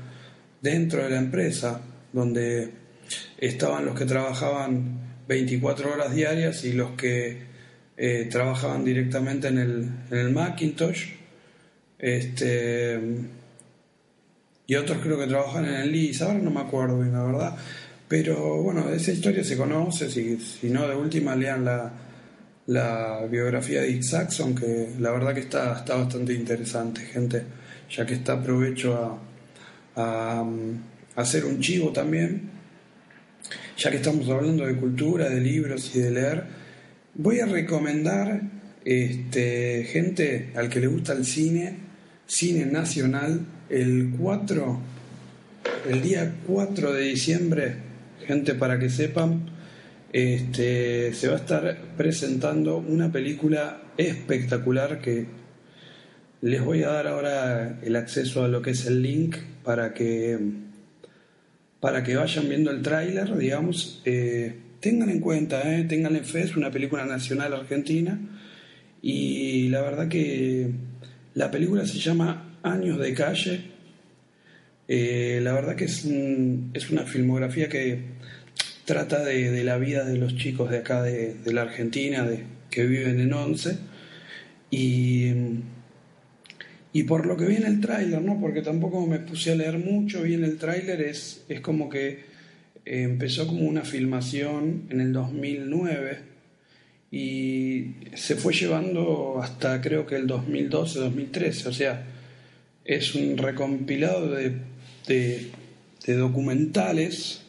dentro 0.62 1.04
de 1.04 1.10
la 1.12 1.18
empresa, 1.18 1.82
donde 2.12 2.79
estaban 3.38 3.86
los 3.86 3.98
que 3.98 4.06
trabajaban 4.06 5.00
24 5.28 5.94
horas 5.94 6.14
diarias 6.14 6.64
y 6.66 6.74
los 6.74 6.92
que 6.92 7.50
trabajaban 8.32 8.86
directamente 8.86 9.50
en 9.50 9.58
el, 9.58 9.90
en 10.10 10.18
el 10.18 10.32
Macintosh, 10.32 11.06
este, 12.00 12.98
y 14.66 14.76
otros 14.76 15.00
creo 15.00 15.18
que 15.18 15.26
trabajan 15.28 15.66
en 15.66 15.74
el 15.74 15.92
LIS, 15.92 16.22
ahora 16.22 16.40
no 16.40 16.52
me 16.52 16.62
acuerdo 16.62 17.00
bien 17.00 17.12
la 17.12 17.24
verdad. 17.24 17.58
Pero 18.08 18.62
bueno, 18.62 18.90
esa 18.90 19.12
historia 19.12 19.44
se 19.44 19.58
conoce, 19.58 20.10
si, 20.10 20.40
si 20.40 20.70
no 20.70 20.88
de 20.88 20.96
última 20.96 21.36
lean 21.36 21.66
la, 21.66 21.92
la 22.68 23.26
biografía 23.30 23.82
de 23.82 23.88
Dick 23.88 24.04
Saxon, 24.04 24.56
que 24.56 24.90
la 25.00 25.12
verdad 25.12 25.34
que 25.34 25.42
está, 25.42 25.74
está 25.80 25.96
bastante 25.96 26.34
interesante, 26.34 27.02
gente, 27.02 27.44
ya 27.90 28.06
que 28.06 28.14
está 28.14 28.34
aprovecho 28.34 28.96
a, 29.96 30.02
a, 30.02 30.42
a 30.42 31.22
hacer 31.22 31.46
un 31.46 31.60
chivo 31.60 31.92
también, 31.92 32.50
ya 33.80 33.90
que 33.90 33.98
estamos 33.98 34.28
hablando 34.30 34.66
de 34.66 34.76
cultura, 34.76 35.30
de 35.30 35.40
libros 35.40 35.96
y 35.96 36.02
de 36.02 36.12
leer, 36.12 36.44
voy 37.16 37.40
a 37.40 37.46
recomendar 37.46 38.42
este, 38.84 39.86
gente 39.86 40.52
al 40.56 40.70
que 40.70 40.82
le 40.82 40.88
gusta 40.88 41.14
el 41.14 41.26
cine, 41.26 41.78
Cine 42.28 42.66
Nacional 42.66 43.46
el 43.70 44.16
4, 44.20 44.80
el 45.90 46.02
día 46.02 46.36
4 46.46 46.94
de 46.94 47.04
diciembre, 47.04 47.76
gente 48.28 48.54
para 48.54 48.80
que 48.80 48.90
sepan, 48.90 49.50
este, 50.12 51.14
se 51.14 51.30
va 51.30 51.36
a 51.36 51.40
estar 51.40 51.78
presentando 51.96 52.78
una 52.78 53.14
película 53.14 53.82
espectacular 53.98 55.00
que 55.00 55.28
les 56.42 56.62
voy 56.62 56.84
a 56.84 56.90
dar 56.90 57.08
ahora 57.08 57.80
el 57.82 57.96
acceso 57.96 58.44
a 58.44 58.50
lo 58.50 58.62
que 58.62 58.72
es 58.72 58.86
el 58.86 59.02
link 59.02 59.38
para 59.64 59.94
que 59.94 60.69
para 61.80 62.04
que 62.04 62.16
vayan 62.16 62.50
viendo 62.50 62.72
el 62.72 62.82
tráiler, 62.82 63.38
digamos, 63.38 64.02
eh, 64.06 64.56
tengan 64.80 65.10
en 65.10 65.20
cuenta, 65.20 65.76
eh, 65.76 65.84
tengan 65.86 66.16
en 66.16 66.26
fe, 66.26 66.42
es 66.42 66.56
una 66.56 66.72
película 66.72 67.06
nacional 67.06 67.54
argentina 67.54 68.20
y 69.02 69.70
la 69.70 69.82
verdad 69.82 70.08
que 70.08 70.72
la 71.34 71.52
película 71.52 71.86
se 71.86 72.00
llama 72.00 72.58
Años 72.64 73.00
de 73.00 73.14
calle. 73.14 73.62
Eh, 74.88 75.40
la 75.42 75.54
verdad 75.54 75.76
que 75.76 75.86
es, 75.86 76.06
es, 76.74 76.90
una 76.90 77.04
filmografía 77.04 77.70
que 77.70 78.00
trata 78.86 79.24
de, 79.24 79.64
la 79.64 79.78
vida 79.78 80.04
de 80.04 80.18
los 80.18 80.36
chicos 80.36 80.70
de 80.72 80.80
acá 80.80 81.04
de, 81.04 81.38
la 81.46 81.62
Argentina, 81.62 82.24
de, 82.24 82.44
que 82.70 82.86
viven 82.86 83.20
en 83.20 83.32
Once. 83.32 83.78
Y, 84.72 85.32
y 86.92 87.04
por 87.04 87.26
lo 87.26 87.38
que 87.38 87.46
vi 87.46 87.56
en 87.58 87.66
el 87.66 87.82
tráiler, 87.82 88.22
¿no? 88.22 88.40
porque 88.40 88.62
tampoco 88.62 89.06
me 89.06 89.20
puse 89.20 89.52
a 89.52 89.56
leer 89.56 89.78
mucho, 89.78 90.24
vi 90.24 90.34
en 90.34 90.44
el 90.44 90.58
tráiler, 90.58 91.02
es, 91.02 91.44
es 91.48 91.62
como 91.62 91.90
que 91.90 92.20
empezó 92.86 93.46
como 93.46 93.62
una 93.68 93.84
filmación 93.84 94.88
en 94.90 95.02
el 95.02 95.14
2009 95.14 96.30
y 97.12 97.96
se 98.16 98.36
fue 98.36 98.54
llevando 98.54 99.40
hasta 99.42 99.82
creo 99.82 100.06
que 100.06 100.16
el 100.16 100.28
2012-2013, 100.28 101.66
o 101.68 101.74
sea, 101.74 102.06
es 102.86 103.16
un 103.16 103.38
recompilado 103.38 104.32
de, 104.32 104.58
de, 105.08 105.52
documentales 106.16 107.44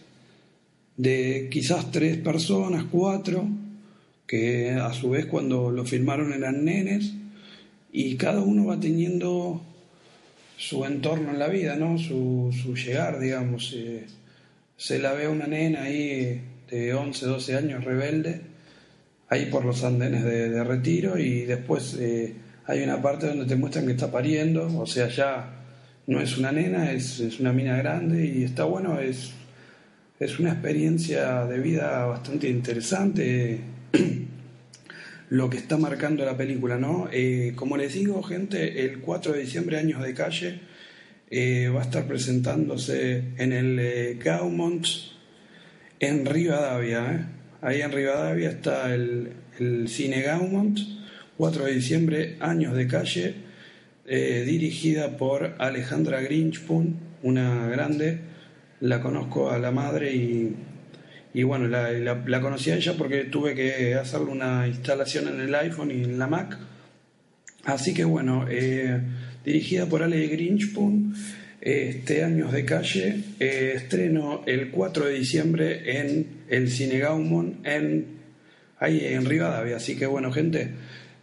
de 0.96 1.48
quizás 1.50 1.90
tres 1.90 2.18
personas, 2.18 2.84
cuatro, 2.90 3.48
que 4.26 4.72
a 4.72 4.92
su 4.92 5.10
vez 5.10 5.26
cuando 5.26 5.70
lo 5.70 5.84
filmaron 5.86 6.32
eran 6.34 6.64
nenes, 6.64 7.14
y 7.92 8.16
cada 8.16 8.40
uno 8.40 8.66
va 8.66 8.78
teniendo 8.78 9.60
su 10.56 10.84
entorno 10.84 11.30
en 11.30 11.38
la 11.38 11.48
vida, 11.48 11.76
¿no? 11.76 11.98
Su, 11.98 12.54
su 12.62 12.74
llegar, 12.74 13.18
digamos. 13.18 13.72
Eh, 13.76 14.06
se 14.76 14.98
la 14.98 15.12
ve 15.12 15.26
a 15.26 15.30
una 15.30 15.46
nena 15.46 15.82
ahí 15.82 16.40
de 16.70 16.94
11, 16.94 17.26
12 17.26 17.56
años 17.56 17.84
rebelde 17.84 18.50
ahí 19.30 19.46
por 19.46 19.64
los 19.64 19.82
andenes 19.84 20.24
de, 20.24 20.62
retiro 20.64 21.16
y 21.16 21.42
después 21.42 21.96
eh, 21.98 22.34
hay 22.66 22.82
una 22.82 23.00
parte 23.00 23.28
donde 23.28 23.46
te 23.46 23.56
muestran 23.56 23.86
que 23.86 23.92
está 23.92 24.10
pariendo, 24.10 24.66
o 24.76 24.86
sea, 24.86 25.08
ya 25.08 25.48
no 26.08 26.20
es 26.20 26.36
una 26.36 26.50
nena, 26.52 26.90
es, 26.90 27.20
una 27.38 27.52
mina 27.52 27.76
grande 27.76 28.26
y 28.26 28.42
está 28.42 28.64
bueno, 28.64 28.98
es, 28.98 29.30
es 30.18 30.38
una 30.40 30.50
experiencia 30.50 31.46
de 31.46 31.58
vida 31.60 32.06
bastante 32.06 32.48
interesante 32.48 33.60
lo 35.30 35.48
que 35.48 35.56
está 35.56 35.78
marcando 35.78 36.24
la 36.24 36.36
película, 36.36 36.76
¿no? 36.76 37.08
Eh, 37.12 37.52
como 37.56 37.76
les 37.76 37.94
digo, 37.94 38.22
gente, 38.22 38.84
el 38.84 39.00
4 39.00 39.32
de 39.32 39.40
diciembre, 39.40 39.78
Años 39.78 40.02
de 40.02 40.12
Calle, 40.12 40.60
eh, 41.30 41.68
va 41.74 41.80
a 41.80 41.84
estar 41.84 42.06
presentándose 42.06 43.24
en 43.38 43.52
el 43.52 44.18
Gaumont 44.18 44.86
en 46.00 46.26
Rivadavia, 46.26 47.28
Ahí 47.62 47.82
en 47.82 47.92
Rivadavia 47.92 48.48
está 48.48 48.94
el, 48.94 49.34
Cine 49.86 50.22
Gaumont, 50.22 50.78
4 51.36 51.66
de 51.66 51.74
diciembre, 51.74 52.36
Años 52.40 52.74
de 52.74 52.86
Calle, 52.86 53.34
eh, 54.06 54.44
dirigida 54.46 55.18
por 55.18 55.56
Alejandra 55.58 56.22
Grinchpun, 56.22 56.98
una 57.22 57.66
grande. 57.68 58.20
La 58.80 59.02
conozco 59.02 59.50
a 59.50 59.58
la 59.58 59.72
madre 59.72 60.14
y, 60.14 60.56
y 61.32 61.42
bueno, 61.44 61.68
la, 61.68 61.92
la, 61.92 62.40
conocí 62.40 62.70
a 62.70 62.76
ella 62.76 62.94
porque 62.98 63.24
tuve 63.24 63.54
que 63.54 63.94
hacerle 63.94 64.30
una 64.30 64.66
instalación 64.66 65.28
en 65.28 65.40
el 65.40 65.54
iPhone 65.54 65.90
y 65.90 66.04
en 66.04 66.18
la 66.18 66.26
Mac. 66.26 66.58
Así 67.64 67.94
que 67.94 68.04
bueno, 68.04 68.46
eh, 68.48 69.00
dirigida 69.44 69.86
por 69.86 70.02
Ale 70.02 70.26
Grinchpun 70.26 71.14
este 71.60 72.24
Años 72.24 72.52
de 72.52 72.64
Calle, 72.64 73.22
eh, 73.38 73.74
estreno 73.76 74.42
el 74.46 74.70
4 74.70 75.06
de 75.06 75.12
diciembre 75.12 76.00
en 76.00 76.26
el 76.48 76.70
Cine 76.70 76.98
Gaumont, 76.98 77.66
en, 77.66 78.06
ahí 78.78 79.04
en 79.04 79.26
Rivadavia. 79.26 79.76
Así 79.76 79.96
que 79.96 80.06
bueno, 80.06 80.32
gente, 80.32 80.70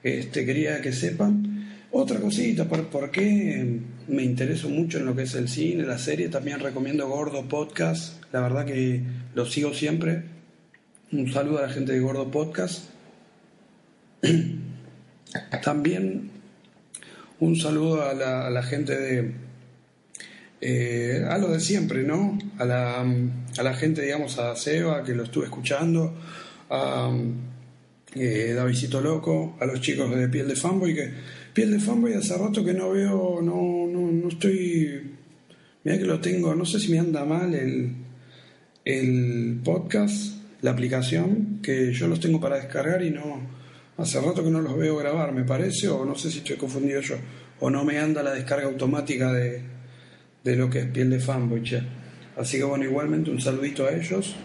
este, 0.03 0.45
quería 0.45 0.81
que 0.81 0.93
sepan. 0.93 1.55
Otra 1.89 2.19
cosita, 2.19 2.65
¿por, 2.65 3.11
qué 3.11 3.79
me 4.07 4.23
intereso 4.23 4.69
mucho 4.69 4.99
en 4.99 5.05
lo 5.05 5.15
que 5.15 5.23
es 5.23 5.33
el 5.35 5.47
cine, 5.47 5.83
la 5.83 5.97
serie? 5.97 6.27
También 6.29 6.59
recomiendo 6.59 7.07
Gordo 7.07 7.47
Podcast, 7.47 8.16
la 8.31 8.41
verdad 8.41 8.65
que 8.65 9.01
lo 9.33 9.45
sigo 9.45 9.73
siempre. 9.73 10.23
Un 11.11 11.31
saludo 11.31 11.59
a 11.59 11.63
la 11.63 11.69
gente 11.69 11.93
de 11.93 11.99
Gordo 11.99 12.29
Podcast. 12.29 12.89
También 15.63 16.31
un 17.39 17.55
saludo 17.55 18.01
a 18.01 18.13
la 18.13 18.63
gente 18.63 18.95
de 18.97 19.47
eh, 20.59 21.23
a 21.29 21.37
lo 21.37 21.49
de 21.49 21.59
siempre, 21.59 22.03
¿no? 22.03 22.37
A 22.57 22.65
la, 22.65 23.01
a 23.01 23.63
la 23.63 23.73
gente, 23.75 24.01
digamos, 24.01 24.39
a 24.39 24.55
Seba, 24.55 25.03
que 25.03 25.13
lo 25.13 25.23
estuve 25.23 25.45
escuchando, 25.45 26.15
a 26.69 27.11
eh, 28.15 28.53
Davidito 28.55 28.99
Loco, 28.99 29.55
a 29.59 29.65
los 29.65 29.81
chicos 29.81 30.09
de 30.15 30.27
Piel 30.29 30.47
de 30.47 30.55
Fanboy, 30.55 30.95
que, 30.95 31.13
Piel 31.53 31.71
de 31.71 31.79
fanboy 31.79 32.13
hace 32.13 32.37
rato 32.37 32.63
que 32.65 32.73
no 32.73 32.91
veo, 32.91 33.39
no, 33.41 33.87
no, 33.87 34.11
no 34.11 34.29
estoy. 34.29 35.15
Mira 35.83 35.97
que 35.97 36.05
lo 36.05 36.19
tengo, 36.19 36.55
no 36.55 36.65
sé 36.65 36.79
si 36.79 36.91
me 36.91 36.99
anda 36.99 37.23
mal 37.23 37.53
el, 37.53 37.93
el 38.87 39.59
podcast, 39.65 40.37
la 40.61 40.71
aplicación, 40.71 41.59
que 41.61 41.91
yo 41.91 42.07
los 42.07 42.21
tengo 42.21 42.39
para 42.39 42.55
descargar 42.55 43.03
y 43.03 43.09
no. 43.09 43.41
Hace 43.97 44.21
rato 44.21 44.43
que 44.43 44.49
no 44.49 44.61
los 44.61 44.77
veo 44.77 44.95
grabar, 44.95 45.33
me 45.33 45.43
parece, 45.43 45.89
o 45.89 46.05
no 46.05 46.15
sé 46.15 46.31
si 46.31 46.37
estoy 46.37 46.55
confundido 46.55 47.01
yo, 47.01 47.15
o 47.59 47.69
no 47.69 47.83
me 47.83 47.99
anda 47.99 48.23
la 48.23 48.31
descarga 48.31 48.67
automática 48.67 49.33
de, 49.33 49.61
de 50.41 50.55
lo 50.55 50.69
que 50.69 50.79
es 50.79 50.85
piel 50.85 51.09
de 51.09 51.19
fanboy, 51.19 51.63
che. 51.63 51.81
Así 52.37 52.57
que 52.57 52.63
bueno, 52.63 52.85
igualmente 52.85 53.29
un 53.29 53.41
saludito 53.41 53.85
a 53.85 53.91
ellos. 53.91 54.35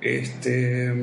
Este 0.00 0.94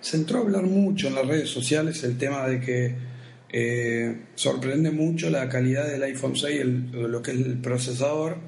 se 0.00 0.16
entró 0.16 0.38
a 0.38 0.40
hablar 0.42 0.64
mucho 0.64 1.08
en 1.08 1.14
las 1.14 1.26
redes 1.26 1.48
sociales 1.48 2.02
el 2.02 2.18
tema 2.18 2.48
de 2.48 2.60
que 2.60 2.94
eh, 3.50 4.24
sorprende 4.34 4.90
mucho 4.90 5.30
la 5.30 5.48
calidad 5.48 5.86
del 5.86 6.02
iPhone 6.02 6.34
6, 6.34 6.64
lo 6.92 7.22
que 7.22 7.30
es 7.30 7.36
el 7.36 7.58
procesador, 7.58 8.38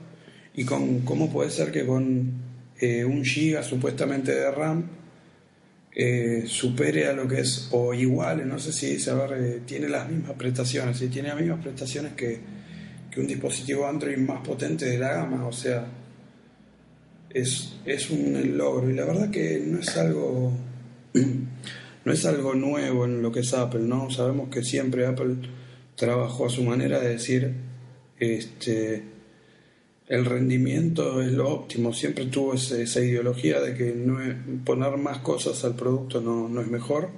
y 0.54 0.64
con 0.64 1.00
cómo 1.00 1.30
puede 1.30 1.50
ser 1.50 1.70
que 1.70 1.86
con 1.86 2.32
eh, 2.78 3.04
un 3.04 3.24
giga 3.24 3.62
supuestamente 3.62 4.34
de 4.34 4.50
RAM 4.50 4.88
eh, 5.94 6.44
supere 6.46 7.06
a 7.06 7.12
lo 7.12 7.26
que 7.26 7.40
es, 7.40 7.68
o 7.72 7.92
igual, 7.94 8.48
no 8.48 8.58
sé 8.58 8.72
si 8.72 8.98
saber, 8.98 9.60
tiene 9.66 9.88
las 9.88 10.08
mismas 10.08 10.32
prestaciones, 10.32 10.98
si 10.98 11.08
tiene 11.08 11.28
las 11.28 11.40
mismas 11.40 11.62
prestaciones 11.62 12.12
que, 12.12 12.38
que 13.10 13.20
un 13.20 13.26
dispositivo 13.26 13.86
Android 13.86 14.16
más 14.18 14.46
potente 14.46 14.86
de 14.86 14.98
la 14.98 15.14
gama, 15.14 15.46
o 15.46 15.52
sea, 15.52 15.86
es, 17.28 17.76
es 17.84 18.10
un 18.10 18.56
logro, 18.56 18.90
y 18.90 18.94
la 18.94 19.04
verdad 19.04 19.30
que 19.30 19.62
no 19.64 19.80
es 19.80 19.96
algo 19.96 20.52
no 22.04 22.12
es 22.12 22.24
algo 22.24 22.54
nuevo 22.54 23.04
en 23.04 23.22
lo 23.22 23.30
que 23.32 23.40
es 23.40 23.52
Apple, 23.54 23.82
¿no? 23.82 24.10
Sabemos 24.10 24.48
que 24.48 24.62
siempre 24.62 25.06
Apple 25.06 25.36
trabajó 25.96 26.46
a 26.46 26.50
su 26.50 26.62
manera 26.62 26.98
de 27.00 27.10
decir, 27.10 27.52
este, 28.18 29.02
el 30.10 30.24
rendimiento 30.24 31.22
es 31.22 31.30
lo 31.30 31.48
óptimo, 31.48 31.92
siempre 31.92 32.26
tuvo 32.26 32.54
esa 32.54 33.00
ideología 33.00 33.60
de 33.60 33.76
que 33.76 33.94
no 33.94 34.18
poner 34.64 34.96
más 34.96 35.18
cosas 35.18 35.62
al 35.64 35.76
producto 35.76 36.20
no, 36.20 36.60
es 36.60 36.66
mejor, 36.66 37.10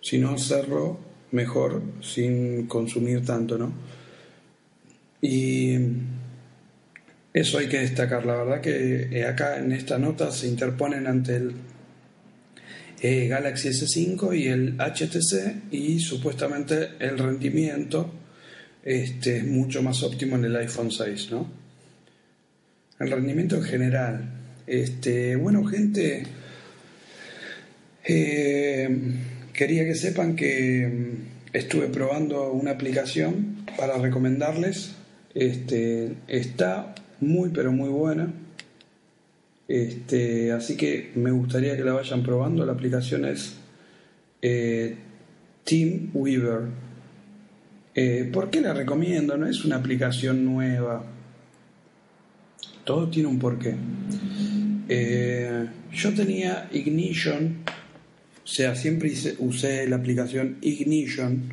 sino 0.00 0.30
hacerlo 0.30 0.96
mejor 1.32 1.82
sin 2.00 2.68
consumir 2.68 3.24
tanto, 3.24 3.58
¿no? 3.58 3.72
Y 5.20 5.76
eso 7.32 7.58
hay 7.58 7.68
que 7.68 7.80
destacar, 7.80 8.24
la 8.24 8.36
verdad 8.36 8.60
que 8.60 9.08
eh, 9.10 9.26
acá 9.26 9.58
en 9.58 9.72
esta 9.72 9.98
nota 9.98 10.30
se 10.30 10.46
interponen 10.46 11.08
ante 11.08 11.34
el 11.34 11.52
eh, 13.02 13.26
Galaxy 13.26 13.70
S5 13.70 14.38
y 14.38 14.46
el 14.46 14.76
HTC 14.78 15.72
y 15.72 15.98
supuestamente 15.98 16.90
el 17.00 17.18
rendimiento 17.18 18.08
este, 18.84 19.38
es 19.38 19.46
mucho 19.48 19.82
más 19.82 20.04
óptimo 20.04 20.36
en 20.36 20.44
el 20.44 20.54
iPhone 20.54 20.92
6, 20.92 21.32
¿no? 21.32 21.65
El 22.98 23.10
rendimiento 23.10 23.56
en 23.56 23.62
general. 23.62 24.30
Este, 24.66 25.36
bueno, 25.36 25.64
gente, 25.64 26.24
eh, 28.04 28.88
quería 29.52 29.84
que 29.84 29.94
sepan 29.94 30.36
que 30.36 30.86
mm, 30.88 31.56
estuve 31.56 31.88
probando 31.88 32.52
una 32.52 32.72
aplicación 32.72 33.64
para 33.76 33.98
recomendarles. 33.98 34.94
Este, 35.34 36.14
está 36.28 36.94
muy 37.20 37.50
pero 37.50 37.72
muy 37.72 37.90
buena 37.90 38.32
este, 39.68 40.52
así 40.52 40.76
que 40.76 41.10
me 41.16 41.30
gustaría 41.30 41.76
que 41.76 41.84
la 41.84 41.92
vayan 41.92 42.22
probando. 42.22 42.64
La 42.64 42.72
aplicación 42.72 43.24
es 43.24 43.56
eh, 44.42 44.96
Team 45.64 46.10
Weaver. 46.14 46.62
Eh, 47.94 48.28
¿Por 48.32 48.50
qué 48.50 48.60
la 48.60 48.74
recomiendo? 48.74 49.36
No 49.36 49.46
es 49.46 49.64
una 49.64 49.76
aplicación 49.76 50.44
nueva. 50.44 51.04
Todo 52.86 53.10
tiene 53.10 53.28
un 53.28 53.40
porqué. 53.40 53.74
Eh, 54.88 55.66
yo 55.92 56.14
tenía 56.14 56.68
Ignition, 56.72 57.56
o 58.44 58.46
sea, 58.46 58.76
siempre 58.76 59.12
usé 59.40 59.88
la 59.88 59.96
aplicación 59.96 60.58
Ignition, 60.62 61.52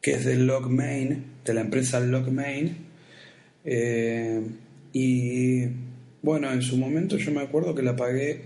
que 0.00 0.12
es 0.12 0.24
de 0.24 0.36
Logmain, 0.36 1.24
de 1.44 1.54
la 1.54 1.60
empresa 1.60 1.98
Logmain. 1.98 2.76
y 4.92 5.64
bueno, 6.22 6.52
en 6.52 6.62
su 6.62 6.76
momento 6.76 7.16
yo 7.16 7.32
me 7.32 7.40
acuerdo 7.40 7.74
que 7.74 7.82
la 7.82 7.96
pagué, 7.96 8.42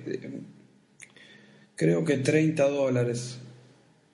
creo 1.77 2.07
que 2.07 2.17
30 2.17 2.71
dólares. 2.71 3.39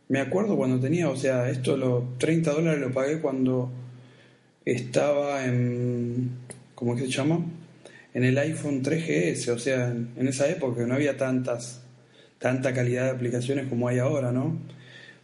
Me 0.09 0.19
acuerdo 0.19 0.57
cuando 0.57 0.81
tenía, 0.81 1.09
o 1.09 1.17
sea, 1.17 1.49
esto, 1.49 1.77
los 1.77 2.19
30 2.19 2.51
dólares 2.51 2.81
lo 2.81 2.93
pagué 2.93 3.21
cuando 3.21 3.71
estaba 4.65 5.45
en, 5.47 6.31
¿cómo 6.75 6.97
que 6.97 7.03
se 7.03 7.09
llama? 7.09 7.47
En 8.15 8.25
el 8.25 8.39
iPhone 8.39 8.83
3GS, 8.83 9.49
o 9.49 9.59
sea, 9.59 9.89
en, 9.89 10.29
esa 10.29 10.49
época 10.49 10.87
no 10.87 10.95
había 10.95 11.17
tantas, 11.17 11.83
tanta 12.39 12.73
calidad 12.73 13.05
de 13.05 13.11
aplicaciones 13.11 13.67
como 13.69 13.89
hay 13.89 13.99
ahora, 13.99 14.33
¿no? 14.33 14.59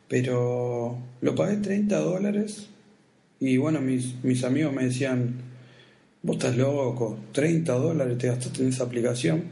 Pero 0.09 0.99
lo 1.21 1.35
pagué 1.35 1.57
30 1.57 1.99
dólares 1.99 2.69
y 3.39 3.57
bueno, 3.57 3.81
mis, 3.81 4.23
mis 4.23 4.45
amigos 4.45 4.75
me 4.75 4.85
decían, 4.85 5.51
Vos 6.23 6.37
estás 6.37 6.55
loco, 6.55 7.19
30 7.33 7.73
dólares 7.73 8.19
te 8.19 8.27
gastaste 8.27 8.63
en 8.63 8.69
esa 8.69 8.85
aplicación. 8.85 9.43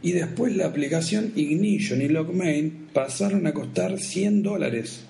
Y 0.00 0.12
después 0.12 0.56
la 0.56 0.64
aplicación 0.64 1.32
Ignition 1.36 2.00
y 2.00 2.08
Logmain 2.08 2.86
pasaron 2.94 3.46
a 3.46 3.52
costar 3.52 3.98
100 3.98 4.42
dólares. 4.42 5.04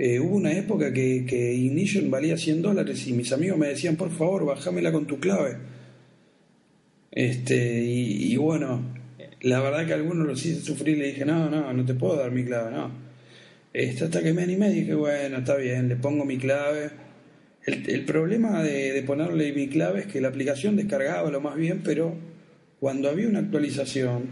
Eh, 0.00 0.18
hubo 0.18 0.34
una 0.34 0.52
época 0.52 0.92
que, 0.92 1.24
que, 1.24 1.54
Ignition 1.54 2.10
valía 2.10 2.36
100 2.36 2.62
dólares 2.62 3.06
y 3.06 3.12
mis 3.12 3.32
amigos 3.32 3.58
me 3.58 3.68
decían, 3.68 3.94
por 3.94 4.10
favor, 4.10 4.44
bajámela 4.44 4.90
con 4.90 5.06
tu 5.06 5.20
clave. 5.20 5.56
Este, 7.16 7.82
y, 7.82 8.32
y 8.32 8.36
bueno, 8.36 8.82
la 9.40 9.60
verdad 9.60 9.84
que 9.84 9.94
algunos 9.94 10.24
los 10.24 10.46
hice 10.46 10.60
sufrir 10.60 10.96
y 10.96 11.00
le 11.00 11.06
dije, 11.08 11.24
no, 11.24 11.50
no, 11.50 11.72
no 11.72 11.84
te 11.84 11.94
puedo 11.94 12.14
dar 12.14 12.30
mi 12.30 12.44
clave, 12.44 12.70
no. 12.70 12.92
Este, 13.72 14.04
hasta 14.04 14.22
que 14.22 14.32
me 14.32 14.42
animé 14.44 14.70
dije, 14.70 14.94
bueno, 14.94 15.38
está 15.38 15.56
bien, 15.56 15.88
le 15.88 15.96
pongo 15.96 16.24
mi 16.24 16.38
clave 16.38 16.90
el, 17.66 18.04
problema 18.04 18.62
de, 18.62 19.02
ponerle 19.04 19.52
mi 19.52 19.66
clave 19.66 20.00
es 20.00 20.06
que 20.06 20.20
la 20.20 20.28
aplicación 20.28 20.76
descargaba 20.76 21.30
lo 21.32 21.40
más 21.40 21.56
bien, 21.56 21.80
pero 21.82 22.14
cuando 22.78 23.10
había 23.10 23.26
una 23.26 23.40
actualización, 23.40 24.26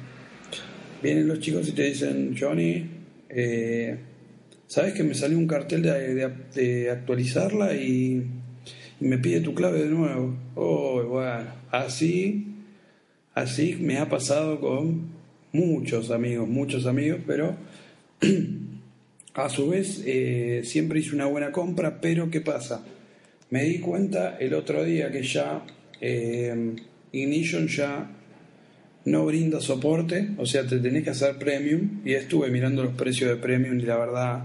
vienen 1.02 1.26
los 1.26 1.40
chicos 1.40 1.68
y 1.68 1.72
te 1.72 1.82
dicen, 1.82 2.36
Johnny, 2.38 2.86
eh, 3.28 3.96
¿sabes 4.68 4.94
que 4.94 5.02
me 5.02 5.14
salió 5.14 5.36
un 5.36 5.48
cartel 5.48 5.82
de, 5.82 6.90
actualizarla 6.90 7.74
y, 7.74 8.24
me 9.00 9.18
pide 9.18 9.40
tu 9.40 9.52
clave 9.52 9.80
de 9.80 9.90
nuevo? 9.90 10.36
Oh, 10.54 11.02
bueno, 11.02 11.46
así, 11.72 12.53
así 13.34 13.76
me 13.80 13.98
ha 13.98 14.08
pasado 14.08 14.60
con 14.60 15.12
muchos 15.52 16.10
amigos, 16.10 16.48
muchos 16.48 16.86
amigos, 16.86 17.20
pero 17.26 17.56
a 19.34 19.48
su 19.48 19.68
vez 19.68 20.02
eh, 20.06 20.62
siempre 20.64 21.00
hice 21.00 21.14
una 21.14 21.26
buena 21.26 21.52
compra, 21.52 22.00
pero 22.00 22.30
¿qué 22.30 22.40
pasa? 22.40 22.84
Me 23.50 23.64
di 23.64 23.78
cuenta 23.78 24.36
el 24.38 24.54
otro 24.54 24.84
día 24.84 25.10
que 25.10 25.22
ya 25.22 25.64
eh, 26.00 26.74
Ignition 27.12 27.68
ya 27.68 28.10
no 29.04 29.26
brinda 29.26 29.60
soporte, 29.60 30.30
o 30.38 30.46
sea, 30.46 30.66
te 30.66 30.78
tenés 30.78 31.04
que 31.04 31.10
hacer 31.10 31.36
premium 31.38 32.00
y 32.04 32.14
estuve 32.14 32.50
mirando 32.50 32.82
los 32.82 32.94
precios 32.94 33.30
de 33.30 33.36
premium 33.36 33.78
y 33.78 33.82
la 33.82 33.96
verdad 33.98 34.44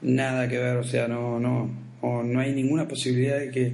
nada 0.00 0.48
que 0.48 0.58
ver, 0.58 0.76
o 0.76 0.84
sea, 0.84 1.08
no 1.08 1.40
no 1.40 1.84
no, 2.22 2.40
hay 2.40 2.52
ninguna 2.52 2.86
posibilidad 2.86 3.38
de 3.38 3.50
que 3.50 3.72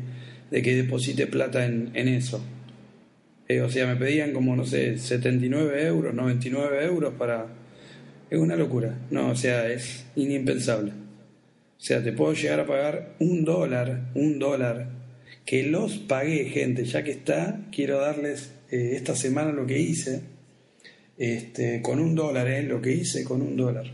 de 0.51 0.62
que 0.62 0.75
deposite 0.75 1.27
plata 1.27 1.64
en, 1.64 1.90
eso. 1.95 2.45
Eh, 3.50 3.62
o 3.62 3.68
sea, 3.68 3.84
me 3.84 3.96
pedían 3.96 4.32
como, 4.32 4.54
no 4.54 4.64
sé, 4.64 4.96
79 4.96 5.84
euros, 5.84 6.14
99 6.14 6.84
euros 6.84 7.14
para... 7.14 7.48
Es 8.30 8.38
una 8.38 8.54
locura. 8.54 8.96
No, 9.10 9.30
o 9.30 9.34
sea, 9.34 9.68
es 9.68 10.06
inimpensable. 10.14 10.92
O 10.92 11.82
sea, 11.82 12.00
te 12.00 12.12
puedo 12.12 12.32
llegar 12.32 12.60
a 12.60 12.66
pagar 12.66 13.16
un 13.18 13.44
dólar, 13.44 14.12
un 14.14 14.38
dólar, 14.38 14.90
que 15.44 15.64
los 15.64 15.98
pagué, 15.98 16.44
gente, 16.44 16.84
ya 16.84 17.02
que 17.02 17.10
está, 17.10 17.66
quiero 17.72 17.98
darles 17.98 18.52
eh, 18.70 18.92
esta 18.94 19.16
semana 19.16 19.50
lo 19.50 19.66
que 19.66 19.80
hice, 19.80 20.20
este, 21.18 21.82
con 21.82 21.98
un 21.98 22.14
dólar, 22.14 22.46
eh, 22.46 22.62
lo 22.62 22.80
que 22.80 22.92
hice 22.92 23.24
con 23.24 23.42
un 23.42 23.56
dólar. 23.56 23.92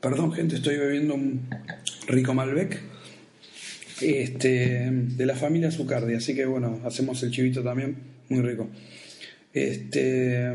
Perdón, 0.00 0.32
gente, 0.32 0.56
estoy 0.56 0.76
bebiendo 0.76 1.14
un 1.14 1.48
rico 2.08 2.34
Malbec 2.34 2.97
este, 4.00 4.90
de 4.90 5.26
la 5.26 5.34
familia 5.34 5.70
Zucardi, 5.70 6.14
así 6.14 6.34
que 6.34 6.46
bueno, 6.46 6.80
hacemos 6.84 7.22
el 7.22 7.30
chivito 7.30 7.62
también, 7.62 7.96
muy 8.28 8.42
rico. 8.42 8.68
Este, 9.52 10.52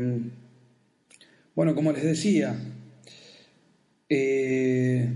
bueno, 1.54 1.74
como 1.74 1.92
les 1.92 2.04
decía, 2.04 2.56
eh, 4.08 5.08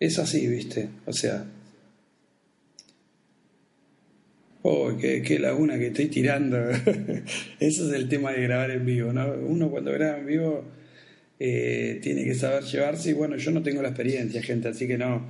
es 0.00 0.18
así, 0.18 0.46
¿viste? 0.46 0.88
O 1.06 1.12
sea, 1.12 1.46
oh, 4.62 4.96
qué, 4.98 5.38
laguna 5.38 5.78
que 5.78 5.88
estoy 5.88 6.06
tirando. 6.06 6.58
Ese 7.60 7.86
es 7.86 7.92
el 7.92 8.08
tema 8.08 8.32
de 8.32 8.42
grabar 8.42 8.70
en 8.70 8.84
vivo, 8.84 9.12
¿no? 9.12 9.32
Uno 9.34 9.70
cuando 9.70 9.92
graba 9.92 10.18
en 10.18 10.26
vivo 10.26 10.64
eh, 11.38 12.00
tiene 12.02 12.24
que 12.24 12.34
saber 12.34 12.64
llevarse 12.64 13.10
y 13.10 13.12
bueno, 13.14 13.36
yo 13.36 13.50
no 13.50 13.62
tengo 13.62 13.82
la 13.82 13.88
experiencia, 13.88 14.42
gente, 14.42 14.68
así 14.68 14.86
que 14.86 14.98
no, 14.98 15.26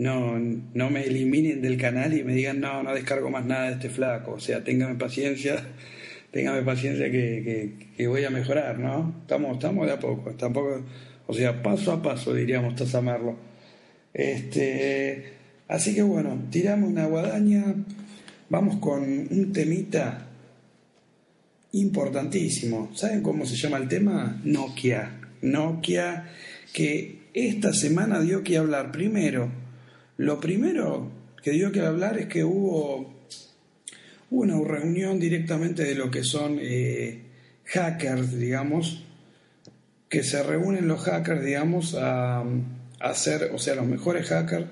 no, 0.00 0.38
no 0.38 0.88
me 0.88 1.04
eliminen 1.04 1.60
del 1.60 1.76
canal 1.76 2.14
y 2.14 2.24
me 2.24 2.34
digan, 2.34 2.58
no, 2.58 2.82
no 2.82 2.94
descargo 2.94 3.28
más 3.28 3.44
nada 3.44 3.66
de 3.66 3.72
este 3.74 3.90
flaco, 3.90 4.32
o 4.32 4.40
sea, 4.40 4.64
téngame 4.64 4.94
paciencia, 4.94 5.62
téngame 6.32 6.62
paciencia 6.62 7.10
que, 7.10 8.06
voy 8.06 8.24
a 8.24 8.30
mejorar, 8.30 8.78
¿no? 8.78 9.14
Estamos, 9.20 9.52
estamos 9.52 9.86
de 9.86 9.92
a 9.92 10.00
poco, 10.00 10.30
tampoco, 10.30 10.82
o 11.26 11.34
sea, 11.34 11.62
paso 11.62 11.92
a 11.92 12.02
paso 12.02 12.32
diríamos 12.32 12.76
Tazamarlo. 12.76 13.36
Este, 14.14 15.34
así 15.68 15.94
que 15.94 16.02
bueno, 16.02 16.46
tiramos 16.50 16.88
una 16.88 17.04
guadaña, 17.04 17.74
vamos 18.48 18.76
con 18.76 19.02
un 19.02 19.52
temita 19.52 20.28
importantísimo. 21.72 22.90
¿Saben 22.94 23.22
cómo 23.22 23.44
se 23.44 23.54
llama 23.54 23.76
el 23.76 23.86
tema? 23.86 24.40
Nokia. 24.44 25.20
Nokia, 25.42 26.30
que 26.72 27.18
esta 27.34 27.74
semana 27.74 28.20
dio 28.20 28.42
que 28.42 28.56
hablar. 28.56 28.92
Primero, 28.92 29.50
lo 30.20 30.38
primero 30.38 31.10
que 31.42 31.52
dio 31.52 31.72
que 31.72 31.80
hablar 31.80 32.18
es 32.18 32.26
que 32.26 32.44
hubo 32.44 33.10
una 34.28 34.60
reunión 34.62 35.18
directamente 35.18 35.82
de 35.82 35.94
lo 35.94 36.10
que 36.10 36.24
son 36.24 36.58
eh, 36.60 37.22
hackers, 37.64 38.38
digamos, 38.38 39.02
que 40.10 40.22
se 40.22 40.42
reúnen 40.42 40.86
los 40.86 41.00
hackers, 41.00 41.42
digamos, 41.42 41.96
a, 41.98 42.44
hacer, 43.00 43.50
o 43.54 43.58
sea, 43.58 43.76
los 43.76 43.86
mejores 43.86 44.28
hackers 44.28 44.66